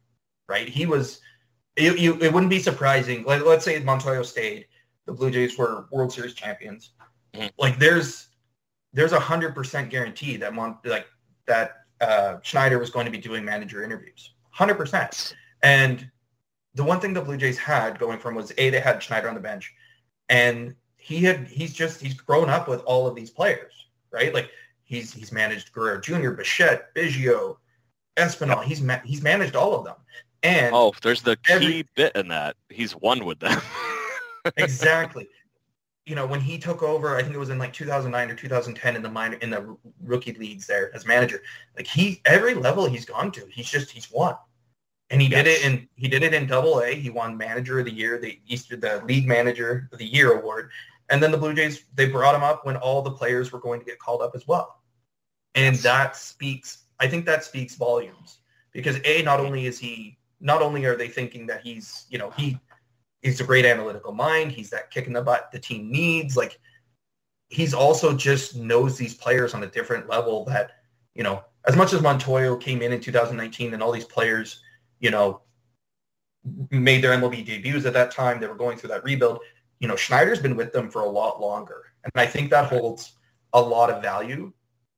[0.48, 0.68] right?
[0.68, 1.20] He was
[1.76, 3.24] it, you, it wouldn't be surprising.
[3.24, 4.66] Let, us say Montoyo stayed,
[5.06, 6.92] the Blue Jays were World Series champions.
[7.34, 7.48] Mm-hmm.
[7.58, 8.28] Like there's
[8.92, 11.06] there's a hundred percent guarantee that Mon, like
[11.46, 15.34] that uh, Schneider was going to be doing manager interviews, hundred percent.
[15.62, 16.10] And
[16.74, 19.34] the one thing the Blue Jays had going from was a they had Schneider on
[19.34, 19.72] the bench,
[20.28, 23.72] and he had he's just he's grown up with all of these players,
[24.12, 24.32] right?
[24.32, 24.50] Like
[24.84, 27.56] he's he's managed Guerrero Jr., Bichette, Biggio,
[28.16, 28.62] Espinal.
[28.62, 29.96] He's ma- he's managed all of them.
[30.44, 32.56] And oh, there's the key every, bit in that.
[32.68, 33.60] He's won with them.
[34.56, 35.28] exactly.
[36.06, 38.96] You know, when he took over, I think it was in like 2009 or 2010
[38.96, 41.42] in the minor in the rookie leagues there as manager.
[41.76, 44.36] Like he every level he's gone to, he's just he's won.
[45.10, 45.44] And he yes.
[45.44, 46.94] did it in he did it in double A.
[46.94, 50.70] He won manager of the year, the Easter the league manager of the year award.
[51.12, 53.78] And then the Blue Jays, they brought him up when all the players were going
[53.80, 54.80] to get called up as well.
[55.54, 58.38] And that speaks, I think that speaks volumes
[58.72, 62.30] because A, not only is he not only are they thinking that he's, you know,
[62.30, 62.58] he
[63.20, 66.58] he's a great analytical mind, he's that kick in the butt the team needs, like
[67.48, 70.70] he's also just knows these players on a different level that,
[71.14, 74.62] you know, as much as Montoyo came in in 2019 and all these players,
[74.98, 75.42] you know,
[76.70, 79.40] made their MLB debuts at that time, they were going through that rebuild.
[79.82, 81.82] You know, Schneider's been with them for a lot longer.
[82.04, 83.12] And I think that holds
[83.52, 84.52] a lot of value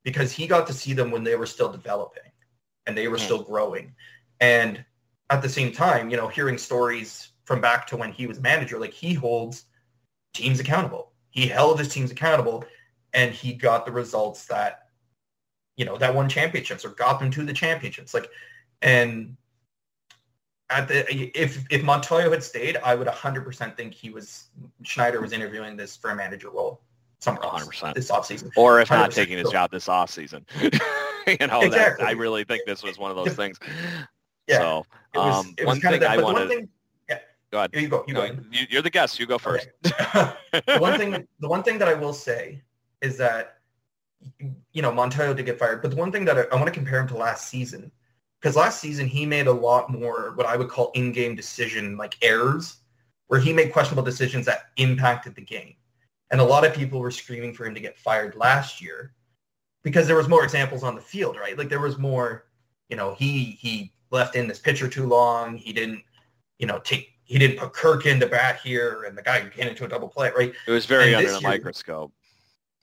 [0.05, 2.31] because he got to see them when they were still developing
[2.87, 3.25] and they were mm-hmm.
[3.25, 3.95] still growing.
[4.41, 4.85] And
[5.31, 8.79] at the same time, you know, hearing stories from back to when he was manager,
[8.79, 9.65] like he holds
[10.35, 11.13] teams accountable.
[11.31, 12.65] He held his teams accountable
[13.15, 14.89] and he got the results that,
[15.77, 18.13] you know, that won championships or got them to the championships.
[18.13, 18.29] Like,
[18.83, 19.37] and
[20.75, 24.49] at the, if, if Montoyo had stayed, I would 100% think he was,
[24.83, 26.81] Schneider was interviewing this for a manager role
[27.21, 27.95] somewhere 100%.
[27.95, 28.51] this offseason.
[28.57, 30.45] Or if not taking his job this offseason.
[31.41, 32.05] you know, exactly.
[32.05, 33.59] I really think this was one of those things.
[34.47, 34.59] Yeah.
[34.59, 36.49] So was, um, one thing I wanted.
[36.49, 36.69] Thing,
[37.09, 37.19] yeah.
[37.51, 37.71] Go ahead.
[37.73, 38.05] You go.
[38.07, 38.37] You no, go.
[38.51, 39.19] You, are the guest.
[39.19, 39.69] You go first.
[39.87, 40.33] Okay.
[40.53, 41.27] the one thing.
[41.41, 42.61] The one thing that I will say
[43.01, 43.59] is that
[44.73, 46.73] you know Montoyo did get fired, but the one thing that I, I want to
[46.73, 47.91] compare him to last season
[48.45, 52.15] because last season he made a lot more what I would call in-game decision like
[52.21, 52.77] errors,
[53.29, 55.77] where he made questionable decisions that impacted the game,
[56.31, 59.15] and a lot of people were screaming for him to get fired last year
[59.83, 61.57] because there was more examples on the field, right?
[61.57, 62.45] Like there was more,
[62.91, 65.57] you know, he he left in this pitcher too long.
[65.57, 66.03] He didn't,
[66.59, 69.69] you know, take he didn't put Kirk in into bat here, and the guy get
[69.69, 70.53] into a double play, right?
[70.67, 72.13] It was very and under the year, microscope.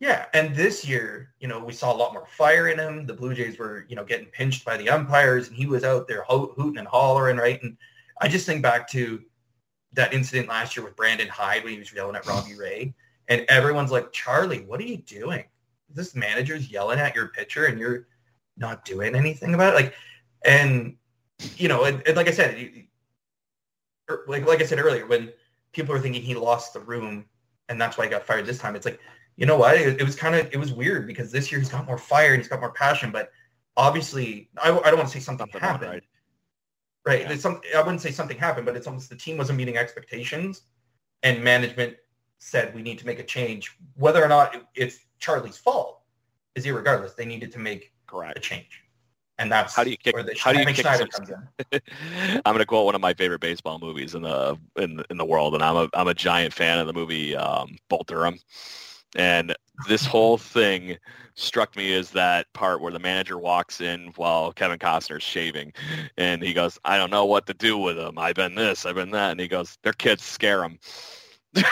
[0.02, 3.06] Yeah, and this year, you know, we saw a lot more fire in him.
[3.06, 6.08] The Blue Jays were, you know, getting pinched by the umpires, and he was out
[6.08, 7.62] there ho- hooting and hollering, right?
[7.62, 7.78] And
[8.20, 9.22] I just think back to
[9.94, 12.96] that incident last year with Brandon Hyde when he was yelling at Robbie Ray,
[13.28, 15.46] and everyone's like, "Charlie, what are you doing?
[15.88, 18.08] This manager's yelling at your pitcher, and you're
[18.58, 19.94] not doing anything about it." Like,
[20.44, 20.98] and
[21.58, 22.56] you know, and, and like I said,
[24.10, 25.32] er, like like I said earlier, when
[25.74, 27.26] people were thinking he lost the room
[27.70, 29.00] and that's why he got fired this time, it's like,
[29.42, 29.76] you know what?
[29.76, 32.34] It, it was kind of it was weird because this year he's got more fire
[32.34, 33.32] and he's got more passion, but
[33.76, 35.92] obviously, I, I don't want to say something, something happened.
[35.92, 36.04] Right.
[37.04, 37.22] Right.
[37.22, 37.36] Yeah.
[37.38, 40.62] Some, I wouldn't say something happened, but it's almost the team wasn't meeting expectations,
[41.24, 41.96] and management
[42.38, 43.76] said we need to make a change.
[43.96, 46.02] Whether or not it, it's Charlie's fault
[46.54, 47.16] is irregardless.
[47.16, 48.38] They needed to make Correct.
[48.38, 48.84] a change
[49.40, 50.14] and that's how do you kick?
[50.14, 51.82] Where the, how do you kick in.
[52.46, 55.26] I'm going to quote one of my favorite baseball movies in the in in the
[55.26, 58.40] world, and I'm a I'm a giant fan of the movie um, Bull Durham.
[59.16, 59.56] And
[59.88, 60.98] this whole thing
[61.36, 65.74] struck me as that part where the manager walks in while Kevin Costner's shaving,
[66.18, 68.18] and he goes, "I don't know what to do with them.
[68.18, 70.80] I've been this, I've been that," and he goes, "Their kids scare them."
[71.54, 71.66] That's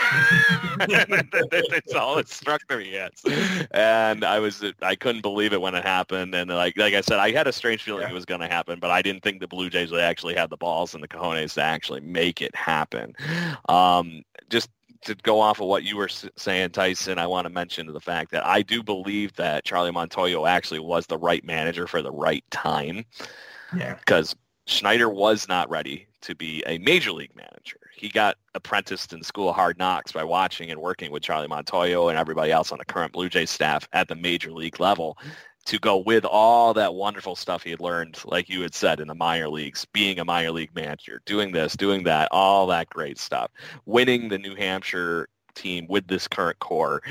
[1.95, 3.67] all it struck me as.
[3.71, 6.35] And I was I couldn't believe it when it happened.
[6.35, 8.09] And like like I said, I had a strange feeling yeah.
[8.09, 10.49] it was going to happen, but I didn't think the Blue Jays would actually have
[10.49, 13.15] the balls and the cojones to actually make it happen.
[13.69, 14.69] Um, just
[15.03, 18.31] to go off of what you were saying, Tyson, I want to mention the fact
[18.31, 22.43] that I do believe that Charlie Montoyo actually was the right manager for the right
[22.51, 23.05] time.
[23.75, 23.95] Yeah.
[23.95, 24.35] Because
[24.67, 27.79] Schneider was not ready to be a major league manager.
[27.95, 32.17] He got apprenticed in School Hard Knocks by watching and working with Charlie Montoyo and
[32.17, 35.17] everybody else on the current Blue Jays staff at the major league level
[35.65, 39.07] to go with all that wonderful stuff he had learned, like you had said, in
[39.07, 43.19] the minor leagues, being a minor league manager, doing this, doing that, all that great
[43.19, 43.51] stuff,
[43.85, 45.27] winning the New Hampshire
[45.59, 47.01] team with this current core.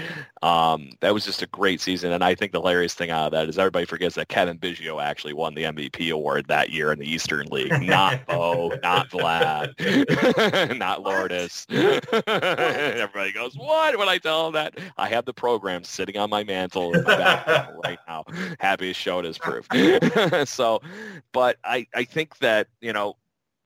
[0.43, 2.13] Um, that was just a great season.
[2.13, 5.03] And I think the hilarious thing out of that is everybody forgets that Cavan Biggio
[5.03, 7.73] actually won the MVP award that year in the Eastern League.
[7.89, 11.67] Not Bo, not Vlad, not Lourdes.
[11.71, 13.99] everybody goes, what?
[13.99, 18.25] When I tell them that, I have the program sitting on my mantle right now.
[18.59, 19.67] Happy to show it as proof.
[20.49, 20.81] so,
[21.33, 23.17] but I, I think that, you know,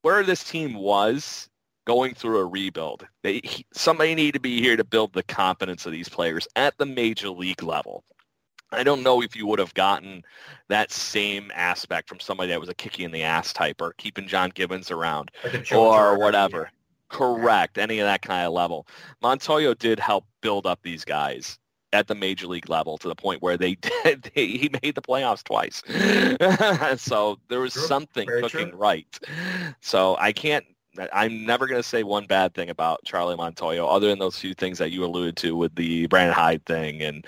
[0.03, 1.49] where this team was
[1.85, 3.07] going through a rebuild.
[3.23, 6.77] They, he, somebody need to be here to build the confidence of these players at
[6.79, 8.05] the major league level.
[8.73, 10.23] I don't know if you would have gotten
[10.69, 14.27] that same aspect from somebody that was a kicky in the ass type or keeping
[14.27, 16.71] John Gibbons around like or whatever.
[17.11, 17.77] Correct.
[17.77, 18.87] Any of that kind of level.
[19.23, 21.59] Montoyo did help build up these guys
[21.93, 23.75] at the major league level to the point where they
[24.05, 25.83] did they, he made the playoffs twice.
[27.03, 27.83] so there was true.
[27.83, 28.79] something Very cooking true.
[28.79, 29.19] right.
[29.83, 30.65] So I can't
[31.13, 34.55] I'm never going to say one bad thing about Charlie Montoyo, other than those few
[34.55, 37.01] things that you alluded to with the Brandon Hyde thing.
[37.03, 37.25] And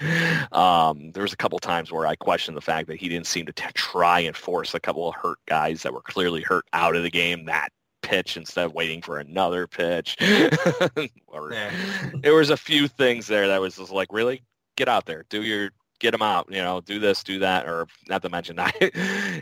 [0.53, 3.47] um, there was a couple times where I questioned the fact that he didn't seem
[3.47, 6.95] to t- try and force a couple of hurt guys that were clearly hurt out
[6.95, 7.71] of the game that
[8.03, 10.17] pitch instead of waiting for another pitch.
[11.27, 11.73] or, yeah.
[12.21, 14.43] there was a few things there that was just like, really,
[14.77, 15.71] get out there, do your
[16.05, 18.75] get them out, you know, do this, do that, or not to mention that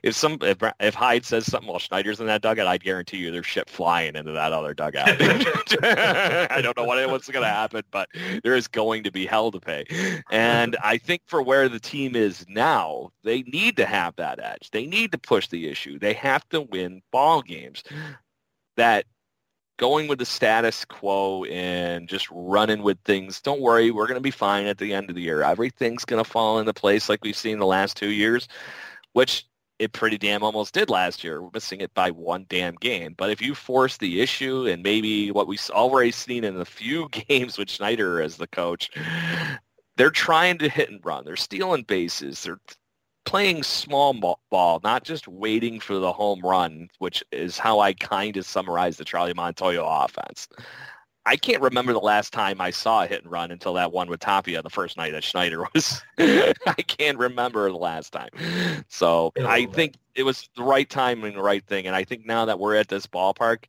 [0.03, 3.31] if some if, if Hyde says something while Schneider's in that dugout, I guarantee you
[3.31, 5.09] there's shit flying into that other dugout.
[5.83, 8.09] I don't know what what's going to happen, but
[8.45, 9.85] there is going to be hell to pay.
[10.31, 14.71] And I think for where the team is now, they need to have that edge.
[14.71, 15.99] They need to push the issue.
[15.99, 17.83] They have to win ball games.
[18.77, 19.05] That
[19.83, 23.41] going with the status quo and just running with things.
[23.41, 25.43] Don't worry, we're going to be fine at the end of the year.
[25.43, 28.47] Everything's going to fall into place like we've seen the last two years,
[29.12, 29.45] which
[29.80, 33.16] it pretty damn almost did last year, We're missing it by one damn game.
[33.18, 37.09] But if you force the issue and maybe what we've already seen in a few
[37.28, 38.89] games with Schneider as the coach,
[39.97, 41.24] they're trying to hit and run.
[41.24, 42.45] They're stealing bases.
[42.45, 42.61] They're
[43.25, 48.37] playing small ball, not just waiting for the home run, which is how I kind
[48.37, 50.49] of summarize the Charlie Montoyo offense.
[51.25, 54.09] I can't remember the last time I saw a hit and run until that one
[54.09, 56.03] with Tapia the first night that Schneider was.
[56.18, 58.31] I can't remember the last time.
[58.89, 61.87] So I think it was the right time and the right thing.
[61.87, 63.64] And I think now that we're at this ballpark,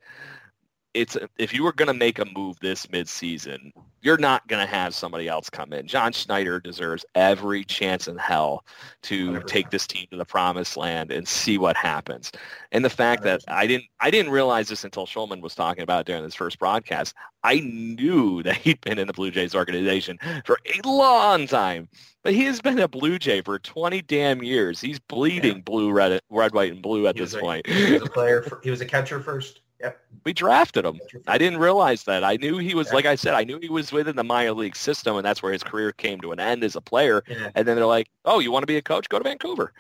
[0.96, 3.72] it's if you were going to make a move this midseason,
[4.04, 5.88] you're not going to have somebody else come in.
[5.88, 8.66] John Schneider deserves every chance in hell
[9.04, 9.48] to 100%.
[9.48, 12.32] take this team to the promised land and see what happens.
[12.74, 13.26] And the fact 100%.
[13.26, 16.36] that I didn't I didn't realize this until Shulman was talking about it during this
[16.36, 17.16] first broadcast.
[17.46, 21.88] I knew that he'd been in the Blue Jays organization for a long time.
[22.24, 24.80] But he has been a Blue Jay for 20 damn years.
[24.80, 25.62] He's bleeding yeah.
[25.62, 27.68] blue, red, red, white, and blue at he this a, point.
[27.68, 28.42] He was a player.
[28.44, 29.60] For, he was a catcher first.
[29.84, 30.00] Yep.
[30.26, 31.00] We drafted him.
[31.28, 32.24] I didn't realize that.
[32.24, 32.94] I knew he was, yeah.
[32.94, 35.52] like I said, I knew he was within the minor league system, and that's where
[35.52, 37.24] his career came to an end as a player.
[37.28, 37.50] Yeah.
[37.56, 39.10] And then they're like, "Oh, you want to be a coach?
[39.10, 39.74] Go to Vancouver."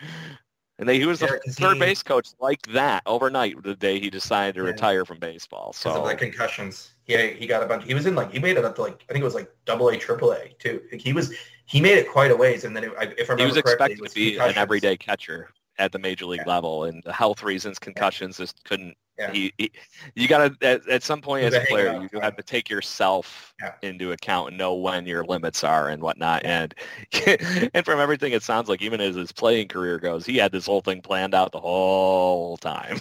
[0.79, 3.99] And they, he was yeah, the third he, base coach like that overnight the day
[3.99, 5.71] he decided to retire from baseball.
[5.71, 7.85] So of the concussions, yeah, he got a bunch.
[7.85, 9.49] He was in like he made it up to like I think it was like
[9.65, 10.81] Double A, Triple A too.
[10.91, 11.33] Like, he was
[11.65, 14.03] he made it quite a ways, and then it, if I remember he was expected
[14.03, 18.37] to be an everyday catcher at the major league level, and the health reasons, concussions
[18.37, 19.31] just couldn't yeah.
[19.31, 19.71] He, he,
[20.15, 23.53] you got to at, at, some point as a player, you have to take yourself
[23.61, 23.73] yeah.
[23.83, 26.43] into account and know when your limits are and whatnot.
[26.43, 26.73] And
[27.73, 30.65] and from everything, it sounds like even as his playing career goes, he had this
[30.65, 32.99] whole thing planned out the whole time.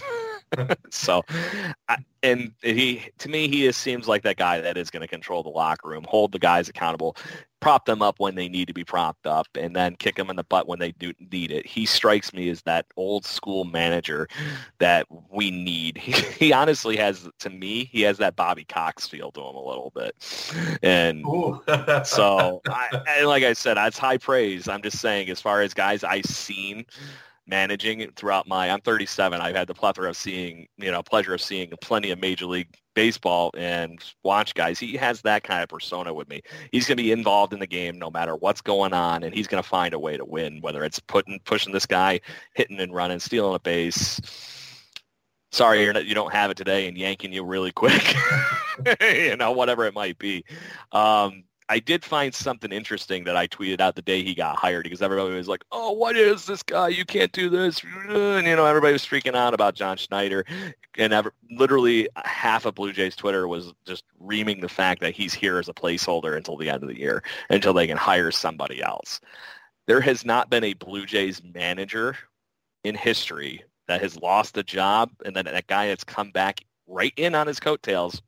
[0.91, 1.23] so,
[1.89, 5.07] I, and he to me, he is, seems like that guy that is going to
[5.07, 7.17] control the locker room, hold the guys accountable,
[7.63, 10.35] prop them up when they need to be propped up, and then kick them in
[10.35, 11.65] the butt when they do need it.
[11.65, 14.27] He strikes me as that old school manager
[14.79, 15.97] that we need.
[16.03, 16.11] He,
[16.47, 19.91] he honestly has, to me, he has that Bobby Cox feel to him a little
[19.95, 20.15] bit,
[20.83, 21.23] and
[22.05, 24.67] so, I, and like I said, that's high praise.
[24.67, 26.85] I'm just saying, as far as guys I've seen
[27.47, 29.41] managing throughout my I'm 37.
[29.41, 32.73] I've had the plethora of seeing, you know, pleasure of seeing plenty of major league
[32.93, 34.79] baseball and watch guys.
[34.79, 36.41] He has that kind of persona with me.
[36.71, 39.47] He's going to be involved in the game no matter what's going on and he's
[39.47, 42.21] going to find a way to win whether it's putting pushing this guy,
[42.53, 44.19] hitting and running, stealing a base.
[45.51, 48.15] Sorry, you're not, you don't have it today and yanking you really quick.
[49.01, 50.43] you know, whatever it might be.
[50.91, 54.83] Um, I did find something interesting that I tweeted out the day he got hired
[54.83, 56.89] because everybody was like, "Oh, what is this guy?
[56.89, 60.45] You can't do this." And you know, everybody was freaking out about John Schneider,
[60.97, 65.33] and ever, literally half of Blue Jays Twitter was just reaming the fact that he's
[65.33, 68.81] here as a placeholder until the end of the year, until they can hire somebody
[68.81, 69.19] else.
[69.87, 72.17] There has not been a Blue Jays manager
[72.83, 77.13] in history that has lost a job, and then that guy that's come back right
[77.17, 78.21] in on his coattails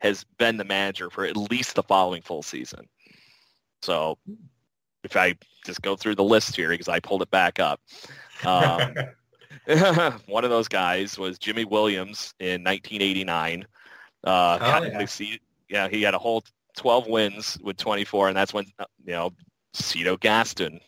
[0.00, 2.86] has been the manager for at least the following full season.
[3.82, 4.18] So
[5.04, 7.80] if I just go through the list here because I pulled it back up.
[8.44, 8.94] Um,
[10.26, 13.66] one of those guys was Jimmy Williams in 1989.
[14.24, 15.04] Uh, oh, yeah.
[15.06, 16.44] See, yeah, he had a whole
[16.76, 19.32] 12 wins with 24, and that's when uh, you know
[19.72, 20.80] Cito Gaston,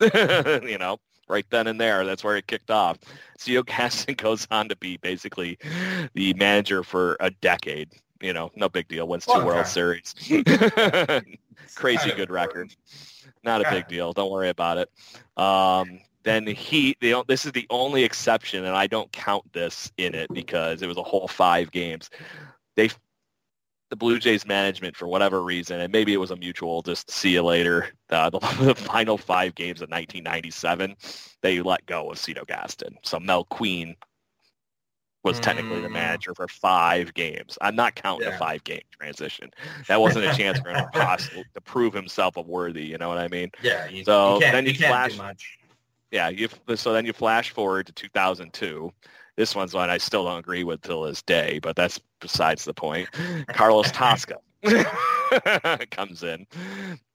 [0.00, 2.04] you know, right then and there.
[2.04, 2.98] That's where it kicked off.
[3.38, 5.58] Cito Gaston goes on to be basically
[6.14, 9.06] the manager for a decade you know, no big deal.
[9.08, 9.44] Wins two okay.
[9.44, 10.14] World Series.
[11.74, 12.74] Crazy good record.
[13.44, 14.12] Not a big deal.
[14.12, 14.90] Don't worry about it.
[15.36, 20.14] Um, then he, the, this is the only exception, and I don't count this in
[20.14, 22.10] it because it was a whole five games.
[22.76, 22.90] They,
[23.90, 27.32] the Blue Jays management, for whatever reason, and maybe it was a mutual, just see
[27.32, 27.88] you later.
[28.08, 30.96] Uh, the, the, final five games of 1997,
[31.40, 32.96] they let go of Cito Gaston.
[33.02, 33.96] So Mel Queen
[35.22, 35.92] was technically the mm.
[35.92, 37.56] manager for five games.
[37.60, 38.32] I'm not counting yeah.
[38.32, 39.50] the five game transition.
[39.88, 42.84] That wasn't a chance for him to, to prove himself a worthy.
[42.84, 43.50] You know what I mean?
[43.62, 43.88] Yeah.
[43.88, 45.18] You, so you then you, you flash.
[46.10, 46.28] Yeah.
[46.28, 48.92] You so then you flash forward to 2002.
[49.36, 52.74] This one's one I still don't agree with till this day, but that's besides the
[52.74, 53.08] point.
[53.48, 54.36] Carlos Tosca
[55.90, 56.46] comes in,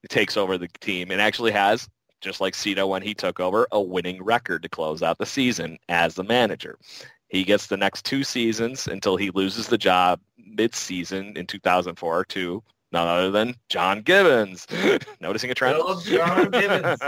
[0.09, 1.87] takes over the team, and actually has
[2.21, 5.77] just like Cito when he took over, a winning record to close out the season
[5.89, 6.77] as the manager.
[7.27, 12.63] He gets the next two seasons until he loses the job mid-season in 2004 to
[12.91, 14.65] none other than John Gibbons.
[15.19, 15.77] Noticing a trend?
[16.05, 17.01] John Gibbons.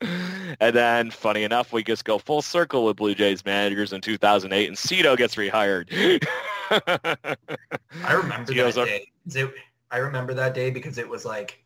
[0.60, 4.68] and then, funny enough, we just go full circle with Blue Jays managers in 2008,
[4.68, 5.88] and Cito gets rehired.
[6.70, 9.08] I remember Cito's that day.
[9.34, 9.50] It,
[9.90, 11.58] I remember that day because it was like,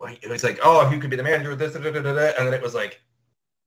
[0.00, 2.46] it was like, oh, you could be the manager of this, da, da, da, and
[2.46, 3.00] then it was like,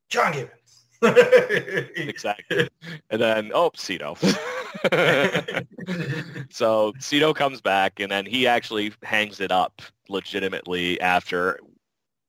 [0.10, 0.64] John Gibbons
[1.95, 2.70] exactly.
[3.10, 4.16] And then, oh, Cito.
[6.49, 11.60] so Cito comes back, and then he actually hangs it up legitimately after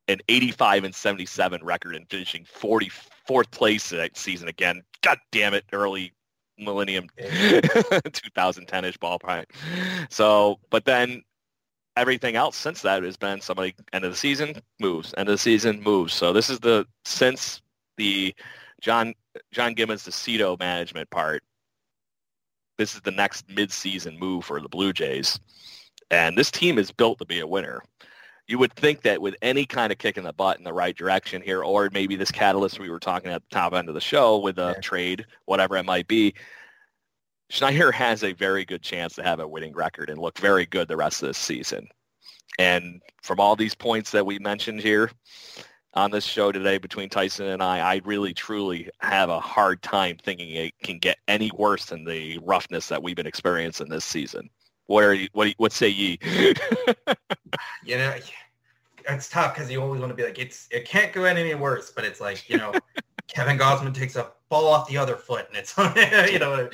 [0.08, 4.82] an 85 and 77 record and finishing 44th place that season again.
[5.02, 6.12] God damn it, early
[6.58, 9.44] millennium 2010-ish ballpark.
[10.10, 11.22] So, but then
[11.96, 15.38] everything else since that has been somebody end of the season moves, end of the
[15.38, 16.14] season moves.
[16.14, 17.62] So this is the since
[17.96, 18.34] the
[18.80, 19.14] John
[19.52, 21.42] John Gibbons the Cito management part.
[22.78, 25.40] This is the next mid-season move for the Blue Jays,
[26.10, 27.82] and this team is built to be a winner.
[28.48, 30.96] You would think that with any kind of kick in the butt in the right
[30.96, 34.00] direction here, or maybe this catalyst we were talking at the top end of the
[34.00, 34.80] show with a yeah.
[34.80, 36.34] trade, whatever it might be,
[37.48, 40.88] Schneider has a very good chance to have a winning record and look very good
[40.88, 41.88] the rest of this season.
[42.58, 45.10] And from all these points that we mentioned here,
[45.96, 50.18] on this show today between Tyson and I, I really truly have a hard time
[50.22, 54.50] thinking it can get any worse than the roughness that we've been experiencing this season.
[54.86, 56.18] What are you, what, what say ye?
[57.84, 58.14] you know,
[59.08, 61.90] it's tough because you always want to be like, it's it can't go any worse,
[61.90, 62.72] but it's like, you know,
[63.26, 65.76] Kevin Gausman takes a ball off the other foot and it's,
[66.30, 66.68] you know,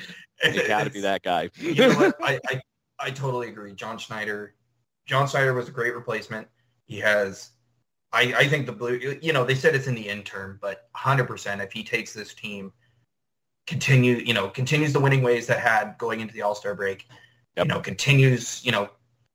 [0.44, 1.48] you got to be that guy.
[1.54, 2.16] you know what?
[2.20, 2.60] I, I,
[2.98, 3.72] I totally agree.
[3.72, 4.56] John Schneider,
[5.06, 6.48] John Schneider was a great replacement.
[6.86, 7.50] He has
[8.12, 11.64] I, I think the blue, you know, they said it's in the interim, but 100%
[11.64, 12.72] if he takes this team,
[13.66, 17.06] continue, you know, continues the winning ways that had going into the All-Star break,
[17.56, 17.66] yep.
[17.66, 18.90] you know, continues, you know,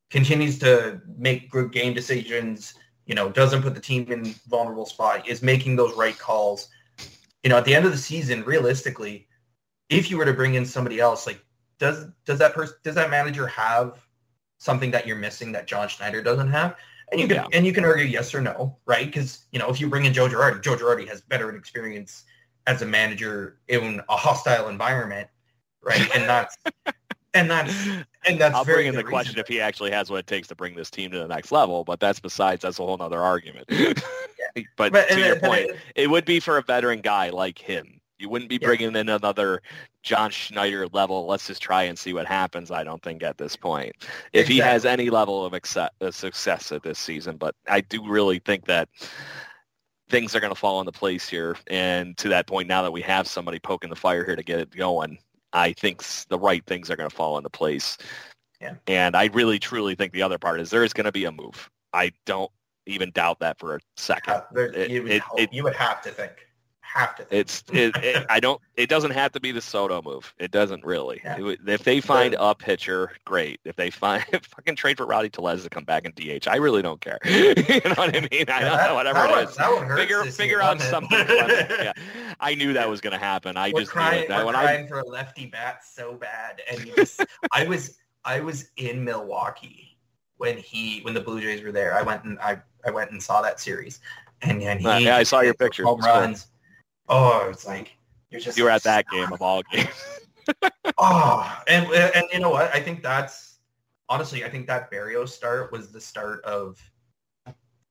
[0.09, 2.75] continues to make good game decisions,
[3.05, 6.69] you know, doesn't put the team in vulnerable spot, is making those right calls.
[7.43, 9.27] You know, at the end of the season, realistically,
[9.89, 11.39] if you were to bring in somebody else, like
[11.79, 13.99] does does that person does that manager have
[14.57, 16.75] something that you're missing that John Schneider doesn't have?
[17.11, 17.47] And you can yeah.
[17.53, 19.05] and you can argue yes or no, right?
[19.05, 22.25] Because you know if you bring in Joe Girardi, Joe Girardi has better experience
[22.65, 25.29] as a manager in a hostile environment,
[25.81, 26.09] right?
[26.13, 26.57] And that's
[27.33, 27.73] and that's
[28.25, 29.39] and that's I'll very bring in the question reason.
[29.39, 31.83] if he actually has what it takes to bring this team to the next level.
[31.83, 32.61] But that's besides.
[32.63, 33.67] That's a whole other argument.
[34.77, 37.96] but, But- to your point, it would be for a veteran guy like him.
[38.19, 38.67] You wouldn't be Yeah.
[38.67, 39.61] bringing in another
[40.03, 41.25] John Schneider level.
[41.27, 42.71] Let's just try and see what happens.
[42.71, 43.95] I don't think at this point,
[44.33, 48.39] if he has any level of uh, success at this season, but I do really
[48.39, 48.89] think that
[50.09, 51.57] things are going to fall into place here.
[51.67, 54.59] And to that point, now that we have somebody poking the fire here to get
[54.59, 55.19] it going,
[55.53, 57.97] I think the right things are going to fall into place.
[58.61, 58.75] Yeah.
[58.87, 61.31] And I really, truly think the other part is there is going to be a
[61.31, 61.69] move.
[61.93, 62.51] I don't
[62.87, 64.33] even doubt that for a second.
[64.33, 66.46] Uh, there- It- you, would it- it- you would have to think.
[66.93, 67.27] Have to.
[67.29, 68.61] It's it, it, I don't.
[68.75, 70.33] It doesn't have to be the Soto move.
[70.39, 71.19] It doesn't really.
[71.23, 71.37] Yeah.
[71.37, 73.59] It if they find a pitcher, great.
[73.65, 76.81] If they find fucking trade for Rowdy Tellez to come back in DH, I really
[76.81, 77.19] don't care.
[77.25, 77.53] you
[77.85, 78.45] know what I mean?
[78.47, 78.95] I don't that- know.
[78.95, 81.19] Whatever that it one- that one Figure figure out something.
[81.29, 81.91] yeah,
[82.39, 83.57] I knew that was going to happen.
[83.57, 84.31] I we're just crying, knew it.
[84.31, 87.65] I- we're when I crying for a lefty bat so bad, and you just, I
[87.65, 89.97] was, I was in Milwaukee
[90.37, 91.93] when he, when the Blue Jays were there.
[91.95, 93.99] I went and I, I went and saw that series,
[94.41, 95.83] and and he, yeah, I saw your picture.
[95.83, 96.53] Home It's cool.
[97.09, 97.95] Oh, it's like
[98.29, 99.13] you're just you were at that stop.
[99.13, 99.87] game of all games.
[100.97, 102.73] Oh, and and you know what?
[102.73, 103.57] I think that's
[104.07, 106.79] honestly, I think that Berrios start was the start of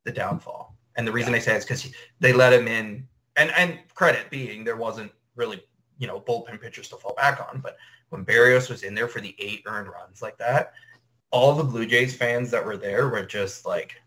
[0.04, 0.74] the downfall.
[0.96, 3.06] And the reason I say it is because they let him in,
[3.36, 5.62] and and credit being there wasn't really
[5.98, 7.76] you know bullpen pitchers to fall back on, but
[8.08, 10.72] when Berrios was in there for the eight earned runs like that,
[11.30, 14.00] all the Blue Jays fans that were there were just like,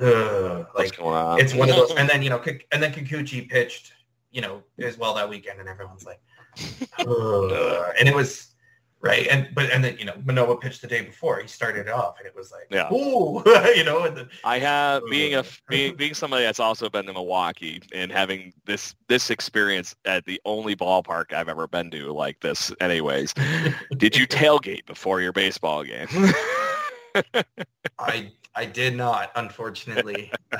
[0.00, 0.98] "Ugh," like
[1.40, 1.92] it's one of those.
[1.92, 3.93] And then you know, and then Kikuchi pitched,
[4.34, 6.20] you know, as well that weekend, and everyone's like,
[6.98, 8.48] and it was
[9.00, 9.28] right.
[9.28, 11.38] And but and then you know, Manoah pitched the day before.
[11.40, 12.92] He started it off, and it was like, Yeah.
[12.92, 13.42] ooh,
[13.76, 17.12] you know, and then, I have being a being being somebody that's also been to
[17.12, 22.40] Milwaukee and having this this experience at the only ballpark I've ever been to like
[22.40, 22.72] this.
[22.80, 23.34] Anyways,
[23.96, 26.08] did you tailgate before your baseball game?
[28.00, 30.30] I I did not, unfortunately.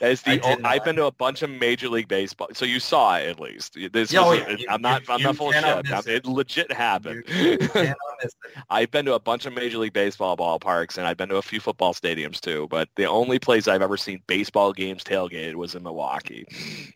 [0.00, 2.80] As I the o- I've been to a bunch of Major League Baseball, so you
[2.80, 3.76] saw it at least.
[3.92, 5.86] This Yeah, oh, was, yeah, you- I'm not you- I'm not full of shit.
[6.08, 6.08] It.
[6.08, 7.22] it legit happened.
[7.28, 7.94] You it.
[8.70, 11.42] I've been to a bunch of Major League Baseball ballparks, and I've been to a
[11.42, 12.66] few football stadiums too.
[12.70, 16.44] But the only place I've ever seen baseball games tailgated was in Milwaukee.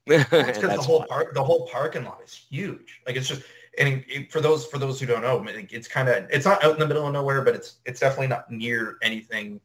[0.07, 3.01] Well, it's because the whole park, the whole parking lot is huge.
[3.07, 3.43] Like it's just,
[3.79, 6.81] and for those for those who don't know, it's kind of it's not out in
[6.81, 9.61] the middle of nowhere, but it's it's definitely not near anything.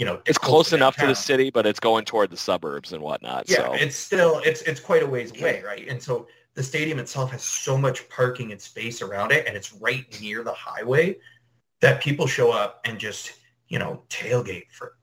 [0.00, 3.02] You know, It's close enough to the city, but it's going toward the suburbs and
[3.02, 3.50] whatnot.
[3.50, 5.86] Yeah, so it's still it's it's quite a ways away, right?
[5.88, 9.74] And so the stadium itself has so much parking and space around it, and it's
[9.74, 11.18] right near the highway
[11.80, 13.32] that people show up and just
[13.68, 14.94] you know tailgate for.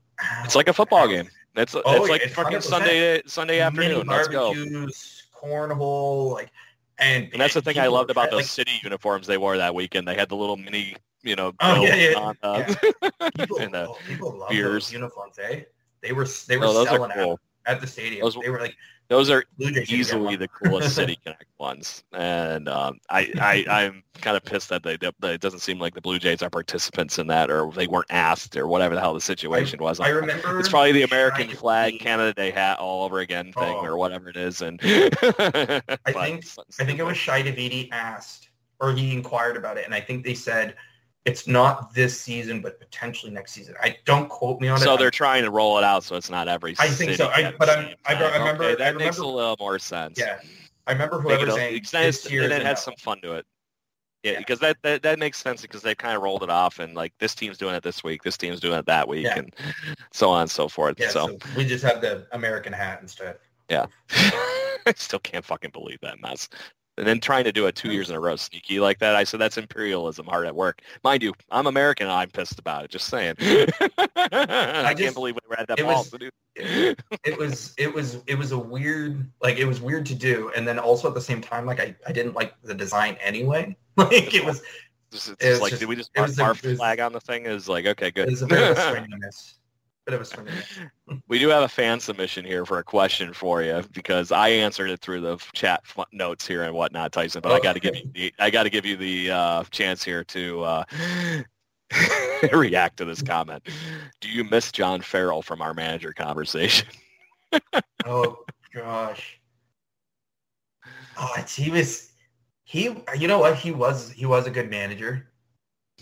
[0.44, 1.30] it's like a football game.
[1.56, 2.64] It's Oh, it's like it's fucking 100%.
[2.64, 4.08] Sunday Sunday afternoon.
[4.08, 4.52] Let's go.
[4.52, 6.50] barbecues, cornhole, like,
[6.98, 10.08] and And that's the thing I loved about those city uniforms they wore that weekend.
[10.08, 12.74] They had the little mini, you know, Oh, yeah, yeah, on, uh,
[13.38, 14.86] people, and, uh, people love beers.
[14.86, 15.62] those uniforms, eh?
[16.02, 17.32] They were they were are selling cool.
[17.34, 18.22] out at the stadium.
[18.22, 18.76] Those- they were like
[19.10, 23.32] Those are Blue Jays should get easily the coolest City Connect ones, and um, I,
[23.42, 26.42] I I'm kind of pissed that they that it doesn't seem like the Blue Jays
[26.44, 30.00] are participants in that, or they weren't asked, or whatever the hell the situation was.
[30.00, 33.76] I remember it's probably the American flag be- Canada Day hat all over again thing,
[33.76, 33.84] Oh.
[33.86, 35.10] or whatever it is, and I
[36.06, 36.46] I think
[36.80, 38.50] I think it was Shi Davidi asked
[38.80, 40.76] or he inquired about it, and I think they said
[41.28, 43.76] it's not this season, but potentially next season.
[43.82, 44.82] I don't quote me on it.
[44.84, 46.74] So they're trying to roll it out so it's not every.
[46.76, 46.86] Season.
[46.94, 47.28] I think so.
[47.28, 50.18] I- but I'm- I- I remember- Okay, that I makes a little more sense.
[50.18, 50.40] yeah.
[50.88, 51.92] I remember whoever saying nice,
[52.24, 53.46] this year and it has some fun to it.
[54.24, 54.38] Yeah, Yeah.
[54.40, 57.14] because that, that that makes sense because they've kind of rolled it off and like
[57.20, 59.38] this team's doing it this week, this team's doing it that week, Yeah.
[59.40, 59.54] and
[60.14, 60.96] so on and so forth.
[60.98, 63.38] Yeah, so, so we just have the American hat instead.
[63.70, 66.48] yeah, I still can't fucking believe that mess.
[66.98, 69.24] And then trying to do it two years in a row sneaky like that, I
[69.24, 70.82] said that's imperialism, hard at work.
[71.04, 72.90] Mind you, I'm American and I'm pissed about it.
[72.92, 73.36] Just saying.
[73.40, 76.30] I, can't believe we were at that it was- to do.
[77.24, 80.68] it was it was it was a weird like it was weird to do and
[80.68, 84.34] then also at the same time like i, I didn't like the design anyway like
[84.34, 84.64] it was
[85.12, 87.20] Just, it's It was like, just- did we just it barf was- flag on the
[87.22, 87.46] thing?
[87.46, 88.28] Is like, okay, good.
[88.28, 89.54] it was a bit of a swing and miss
[90.08, 92.80] bit of a swing and a miss We do have a fan submission here for
[92.80, 96.74] a question for you because I answered it through the chat f- notes here and
[96.74, 97.42] whatnot, Tyson.
[97.42, 100.04] But I got to give you the I got to give you the uh, chance
[100.04, 100.84] here to uh,
[102.54, 103.68] react to this comment.
[104.22, 106.88] Do you miss John Farrell from our manager conversation?
[108.06, 108.40] oh
[108.74, 109.40] gosh
[111.18, 112.12] oh it's, he was
[112.66, 115.30] he you know what he was he was a good manager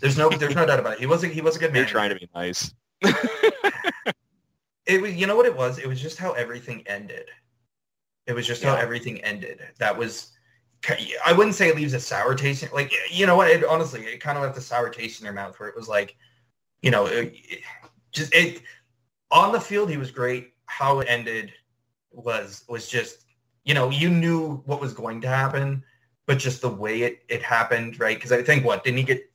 [0.01, 1.83] there's no there's no doubt about it he was a, he was a good You're
[1.83, 2.73] manager trying to be nice.
[4.85, 7.25] it was you know what it was it was just how everything ended
[8.27, 10.31] it was just how everything ended that was
[11.25, 12.71] I wouldn't say it leaves a sour taste.
[12.73, 13.49] Like you know what?
[13.49, 15.87] It, honestly, it kind of left a sour taste in your mouth where it was
[15.87, 16.15] like,
[16.81, 17.61] you know, it, it,
[18.11, 18.61] just it
[19.31, 20.53] on the field he was great.
[20.65, 21.53] How it ended
[22.11, 23.25] was was just
[23.63, 25.83] you know you knew what was going to happen,
[26.25, 28.17] but just the way it it happened, right?
[28.17, 29.29] Because I think what didn't he get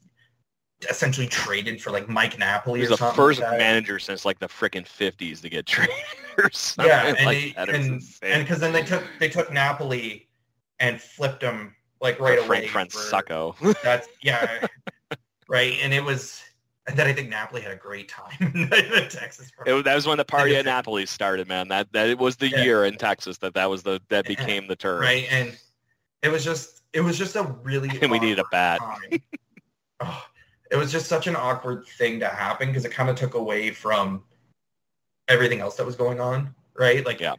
[0.89, 2.81] essentially traded for like Mike Napoli?
[2.81, 5.95] He's the first like manager since like the freaking fifties to get traded.
[6.79, 8.01] yeah, and like and
[8.47, 10.29] because then they took they took Napoli
[10.79, 12.67] and flipped him like right for away.
[12.67, 13.55] Frank Francisco.
[13.83, 14.67] That's yeah,
[15.49, 15.75] right.
[15.83, 16.41] And it was,
[16.87, 18.69] and then I think Napoli had a great time in
[19.09, 19.51] Texas.
[19.67, 21.69] It, that was when the party at Napoli started, man.
[21.69, 22.63] That that it was the Yeah.
[22.63, 25.01] year in Texas that that was the that became the term.
[25.01, 25.59] right, and
[26.23, 28.81] it was just it was just a really And we needed a bat.
[28.81, 29.21] time.
[30.01, 30.25] Oh,
[30.71, 33.71] it was just such an awkward thing to happen because it kind of took away
[33.71, 34.23] from
[35.29, 37.05] everything else that was going on, right?
[37.05, 37.35] Like Yeah.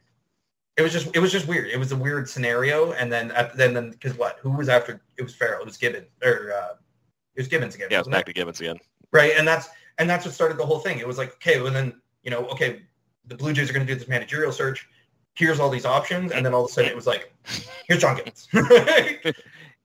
[0.78, 1.70] It was just it was just weird.
[1.70, 4.40] It was a weird scenario, and then at- then then because what?
[4.40, 5.02] Who was after?
[5.18, 5.62] It was Farrell.
[5.62, 6.76] It was Gibbons or uh,
[7.36, 7.90] it was Gibbons again.
[7.92, 8.10] Yeah, it?
[8.10, 8.78] back to Gibbons again.
[9.12, 9.34] right?
[9.38, 9.68] And that's
[9.98, 11.00] and that's what started the whole thing.
[11.00, 12.84] It was like, okay, well then, you know, okay,
[13.26, 14.88] the Blue Jays are going to do this managerial search.
[15.36, 17.34] Here's all these options, and then all of a sudden it was like,
[17.88, 18.48] here's John Gibbons.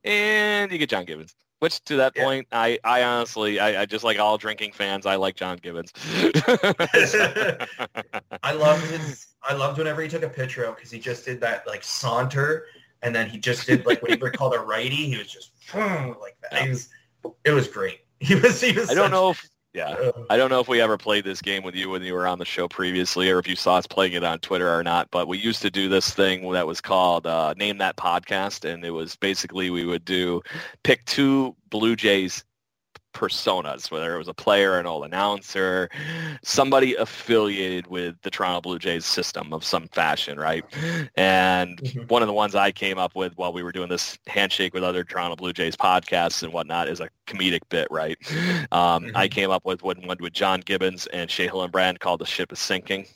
[0.05, 1.35] And you get John Gibbons.
[1.59, 2.25] Which to that Yeah.
[2.25, 5.91] point, I, I honestly, I, I just like all drinking fans, I like John Gibbons.
[8.43, 9.29] I loved his.
[9.49, 12.67] I loved whenever he took a picture out because he just did that like saunter,
[13.03, 15.09] and then he just did like what he called a righty.
[15.09, 16.63] He was just like that.
[16.63, 16.89] He was.
[17.45, 18.01] It was great.
[18.21, 18.61] He was.
[18.61, 18.91] He was.
[18.91, 21.63] I don't know if, yeah, uh, I don't know if we ever played this game
[21.63, 24.15] with you when you were on the show previously, or if you saw us playing
[24.15, 25.11] it on Twitter or not.
[25.11, 28.87] But we used to do this thing that was called uh, Name That Podcast, and
[28.87, 30.41] it was basically we would do
[30.83, 32.43] pick two Blue Jays
[33.17, 35.89] personas, whether it was a player, an old announcer,
[36.43, 40.63] somebody affiliated with the Toronto Blue Jays system of some fashion, right?
[41.17, 42.11] And Mhm.
[42.11, 44.85] one of the ones I came up with while we were doing this handshake with
[44.85, 48.19] other Toronto Blue Jays podcasts and whatnot is a comedic bit, right?
[48.71, 49.31] Um, I Mhm.
[49.31, 52.59] came up with one, one with John Gibbons and Shea Hillenbrand called "The Ship is
[52.59, 53.07] Sinking."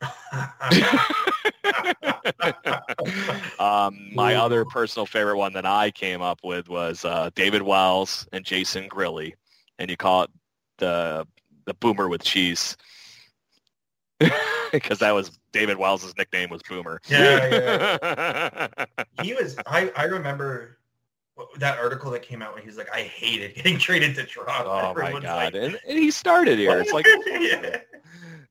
[3.58, 4.38] um, my Ooh.
[4.38, 8.88] other personal favorite one that I came up with was uh, David Wells and Jason
[8.88, 9.34] Grilli,
[9.78, 10.30] and you call it
[10.78, 11.26] the
[11.64, 12.76] the Boomer with cheese.
[14.72, 17.00] Because that was David Wells' nickname was Boomer.
[17.08, 18.66] Yeah,
[19.22, 19.56] he was.
[19.64, 20.78] I I remember
[21.58, 24.70] that article that came out when he was like, I hated getting traded to Toronto.
[24.70, 25.22] oh my God!
[25.22, 26.80] like, and, and he started here.
[26.80, 27.78] It's like Yeah.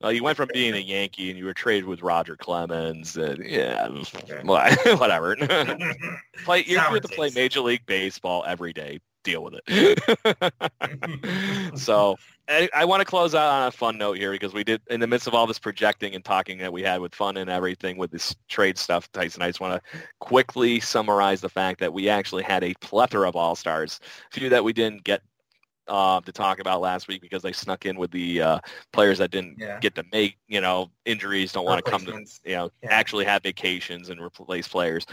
[0.02, 3.18] Well, you went from being a Yankee and you were traded with Roger Clemens.
[3.18, 3.88] And yeah,
[4.43, 5.36] whatever.
[6.43, 7.32] play, you're here to play.
[7.34, 9.00] Major League Baseball every day.
[9.24, 10.54] Deal with it.
[11.76, 12.16] so
[12.48, 15.00] I, I want to close out on a fun note here because we did, in
[15.00, 17.98] the midst of all this projecting and talking that we had with fun and everything
[17.98, 22.08] with this trade stuff, Tyson, I just want to quickly summarize the fact that we
[22.08, 24.00] actually had a plethora of all-stars,
[24.32, 25.24] a few that we didn't get
[25.88, 28.59] uh, to talk about last week because they snuck in with the uh,
[28.93, 29.79] players that didn't Yeah.
[29.79, 32.89] get to make, you know, injuries, don't want to come to, you know, Yeah.
[32.91, 35.05] actually have vacations and replace players.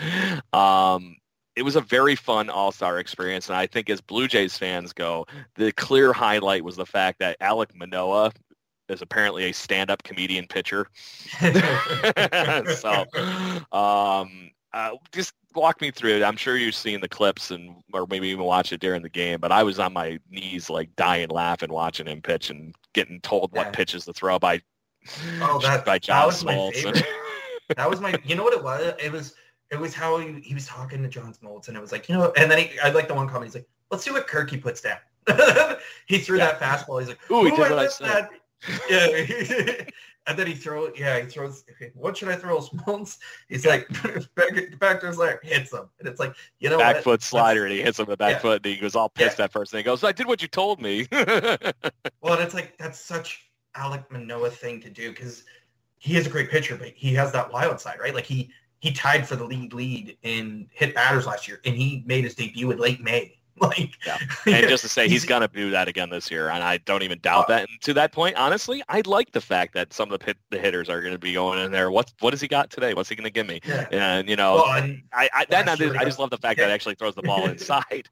[0.52, 1.16] Um,
[1.54, 5.26] it was a very fun all-star experience, and I think as Blue Jays fans go,
[5.56, 8.32] the clear highlight was the fact that Alek Manoah
[8.88, 10.86] is apparently a stand-up comedian pitcher.
[12.76, 13.04] so,
[13.70, 16.22] um, uh, just walk me through it.
[16.22, 19.38] I'm sure you've seen the clips and or maybe even watch it during the game,
[19.40, 23.50] but I was on my knees like dying laughing watching him pitch and getting told
[23.54, 23.64] Yeah.
[23.64, 24.60] what pitches to throw by
[25.40, 26.74] Oh, that- by that John was my Smoltz.
[26.82, 27.04] favorite.
[27.76, 28.14] that was my.
[28.24, 28.94] You know what it was?
[29.02, 29.34] It was.
[29.70, 32.14] It was how he, he was talking to John Smoltz, and it was like, you
[32.14, 33.46] know, and then he, I like the one comment.
[33.46, 34.98] He's like, "Let's see what Kirky puts down."
[36.06, 36.52] he threw Yeah.
[36.52, 37.00] that fastball.
[37.00, 38.30] He's like, Ooh, he "Ooh, did what I said." that."
[38.90, 39.84] Yeah,
[40.26, 41.64] and then he throws, Yeah, he throws.
[41.94, 43.18] What should I throw, Smoltz?
[43.48, 43.88] He's like,
[44.78, 47.04] back, his lair, hits him, and it's like, you know, back what?
[47.04, 48.38] foot slider and he hits him with the back Yeah.
[48.38, 50.48] foot and he goes all pissed at first and he goes, I did what you
[50.48, 51.06] told me.
[52.20, 55.44] Well, and it's like that's such Alek Manoah thing to do because
[55.98, 58.14] he is a great pitcher, but he has that wild side, right?
[58.14, 58.50] Like he
[58.80, 62.34] he tied for the league lead in hit batters last year, and he made his
[62.34, 63.38] debut in late May.
[63.60, 64.18] Like, Yeah.
[64.46, 66.78] and just to say he's He's- going to do that again this year, and I
[66.78, 67.68] don't even doubt Uh, that.
[67.68, 70.58] And to that point, honestly, I like the fact that some of the, hit, the
[70.58, 71.90] hitters are going to be going in there.
[71.90, 72.94] What what has he got today?
[72.94, 73.60] What's he going to give me?
[73.64, 73.86] yeah.
[73.92, 76.56] And you know, Well, and, I I, then I, just- I just love the fact
[76.58, 76.68] that yeah.
[76.68, 78.08] he actually throws the ball inside.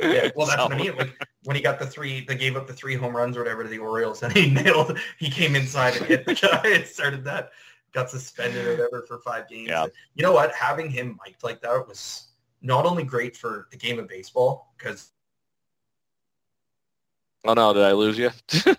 [0.00, 0.96] yeah, well, that's So- what I mean.
[0.96, 3.62] Like when he got the three, they gave up the three home runs or whatever
[3.62, 4.98] to the Orioles, and he nailed.
[5.18, 7.50] He came inside and hit the guy and started that.
[7.92, 9.68] Got suspended or whatever for five games.
[9.68, 9.86] Yeah.
[10.14, 10.52] You know what?
[10.52, 12.27] Having him mic'd like that was
[12.60, 15.12] not only great for the game of baseball because
[17.44, 18.30] Oh no, did I lose you?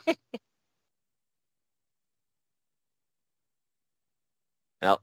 [4.81, 5.01] well,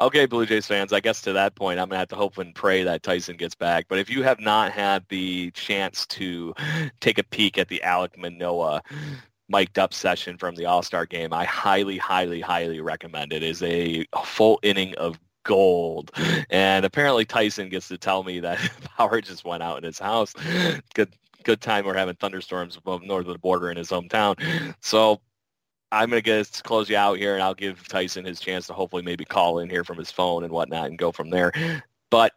[0.00, 2.52] Okay, Blue Jays fans, I guess to that point, I'm to have to hope and
[2.52, 3.86] pray that Tyson gets back.
[3.88, 6.52] But if you have not had the chance to
[7.00, 8.82] take a peek at the Alek Manoah
[9.48, 13.44] mic'd up session from the All-Star game, I highly, highly, highly recommend it.
[13.44, 16.10] It is a full inning of gold.
[16.50, 18.58] And apparently Tyson gets to tell me that
[18.96, 20.34] power just went out in his house.
[20.94, 21.14] Good
[21.44, 24.74] good time we're having thunderstorms above north of the border in his hometown.
[24.80, 25.20] So
[25.92, 28.72] I'm going to get close you out here, and I'll give Tyson his chance to
[28.72, 31.52] hopefully maybe call in here from his phone and whatnot and go from there.
[32.10, 32.32] But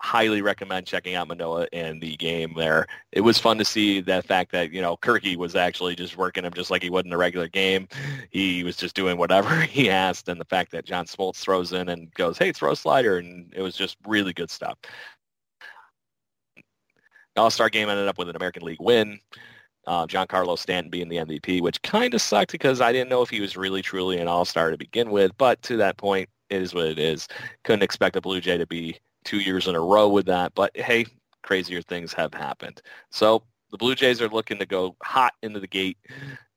[0.00, 2.86] highly recommend checking out Manoah and the game there.
[3.12, 6.44] It was fun to see that fact that, you know, Kirky was actually just working
[6.44, 7.88] him just like he would in a regular game.
[8.30, 10.28] He was just doing whatever he asked.
[10.28, 13.18] And the fact that John Smoltz throws in and goes, hey, throw a slider.
[13.18, 14.78] And it was just really good stuff.
[17.36, 19.18] All-Star game ended up with an American League win.
[19.86, 23.30] Uh, Carlos Stanton being the MVP, which kind of sucked because I didn't know if
[23.30, 25.30] he was really truly an all-star to begin with.
[25.38, 27.28] But to that point, it is what it is.
[27.62, 30.54] Couldn't expect a Blue Jay to be two years in a row with that.
[30.54, 31.04] But hey,
[31.42, 32.80] crazier things have happened.
[33.10, 35.98] So the Blue Jays are looking to go hot into the gate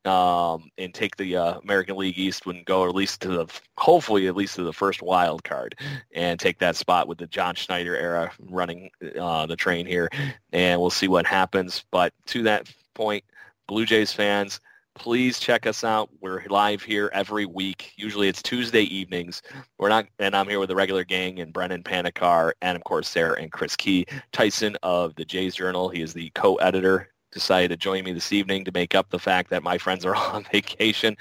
[0.05, 3.47] um, and take the uh, American League East and go at least to the
[3.77, 5.75] hopefully at least to the first wild card
[6.13, 8.89] and take that spot with the John Schneider era running
[9.19, 10.09] uh, the train here,
[10.53, 11.83] and we'll see what happens.
[11.91, 13.23] But to that point,
[13.67, 14.61] Blue Jays fans,
[14.99, 16.09] please check us out.
[16.19, 17.93] We're live here every week.
[17.95, 19.41] Usually it's Tuesday evenings.
[19.77, 23.07] We're not, and I'm here with the regular gang and Brennan Panikar and of course
[23.07, 24.05] Sarah and Chris Key.
[24.33, 25.87] Tyson of the Jays Journal.
[25.87, 27.07] He is the co-editor.
[27.31, 30.15] Decided to join me this evening to make up the fact that my friends are
[30.33, 31.15] on vacation.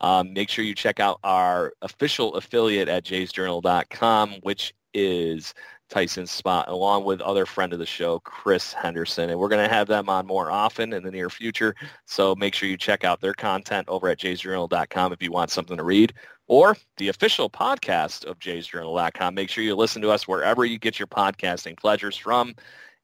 [0.00, 5.54] Um, make sure you check out our official affiliate at jaysjournal.com, which is
[5.94, 9.30] Tyson spot, along with other friend of the show, Chris Henderson.
[9.30, 11.72] And we're going to have them on more often in the near future.
[12.04, 15.76] So make sure you check out their content over at jaysjournal.com if you want something
[15.76, 16.12] to read
[16.48, 19.36] or the official podcast of jaysjournal.com.
[19.36, 22.56] Make sure you listen to us wherever you get your podcasting pleasures from.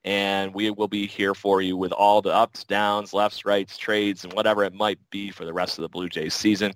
[0.02, 4.24] And we will be here for you with all the ups, downs, lefts, rights, trades,
[4.24, 6.72] and whatever it might be for the rest of the Blue Jays season.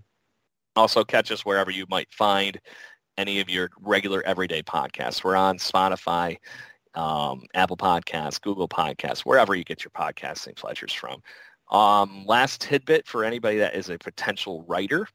[0.77, 2.61] Also catch us wherever you might find
[3.19, 5.23] any of your regular everyday podcasts.
[5.23, 6.39] We're on Spotify,
[6.95, 11.23] um, Apple Podcasts, Google Podcasts, wherever you get your podcasting pleasures from.
[11.71, 15.09] Um, last tidbit for anybody that is a potential writer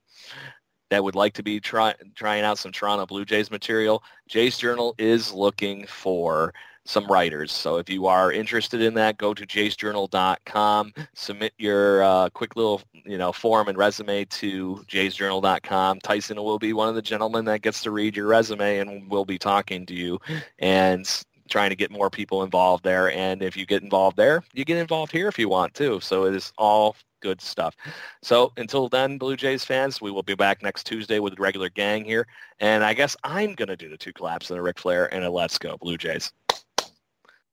[0.90, 4.96] that would like to be try, trying out some Toronto Blue Jays material, Jays Journal
[4.98, 6.54] is looking for
[6.90, 7.52] some writers.
[7.52, 12.82] So if you are interested in that, go to jaysjournal.com, submit your uh, quick little
[13.06, 16.00] you know form and resume to jaysjournal.com.
[16.00, 19.24] Tyson will be one of the gentlemen that gets to read your resume and will
[19.24, 20.20] be talking to you
[20.58, 23.12] and trying to get more people involved there.
[23.12, 26.00] And if you get involved there, you get involved here if you want to.
[26.00, 27.76] So it is all good stuff.
[28.24, 31.70] So until then, Blue Jays fans, we will be back next Tuesday with the regular
[31.70, 32.26] gang here.
[32.60, 35.24] And I guess I'm going to do the two claps and a Ric Flair and
[35.24, 36.32] a let's go Blue Jays.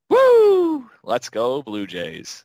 [0.09, 0.91] Woo!
[1.03, 2.45] Let's go, Blue Jays.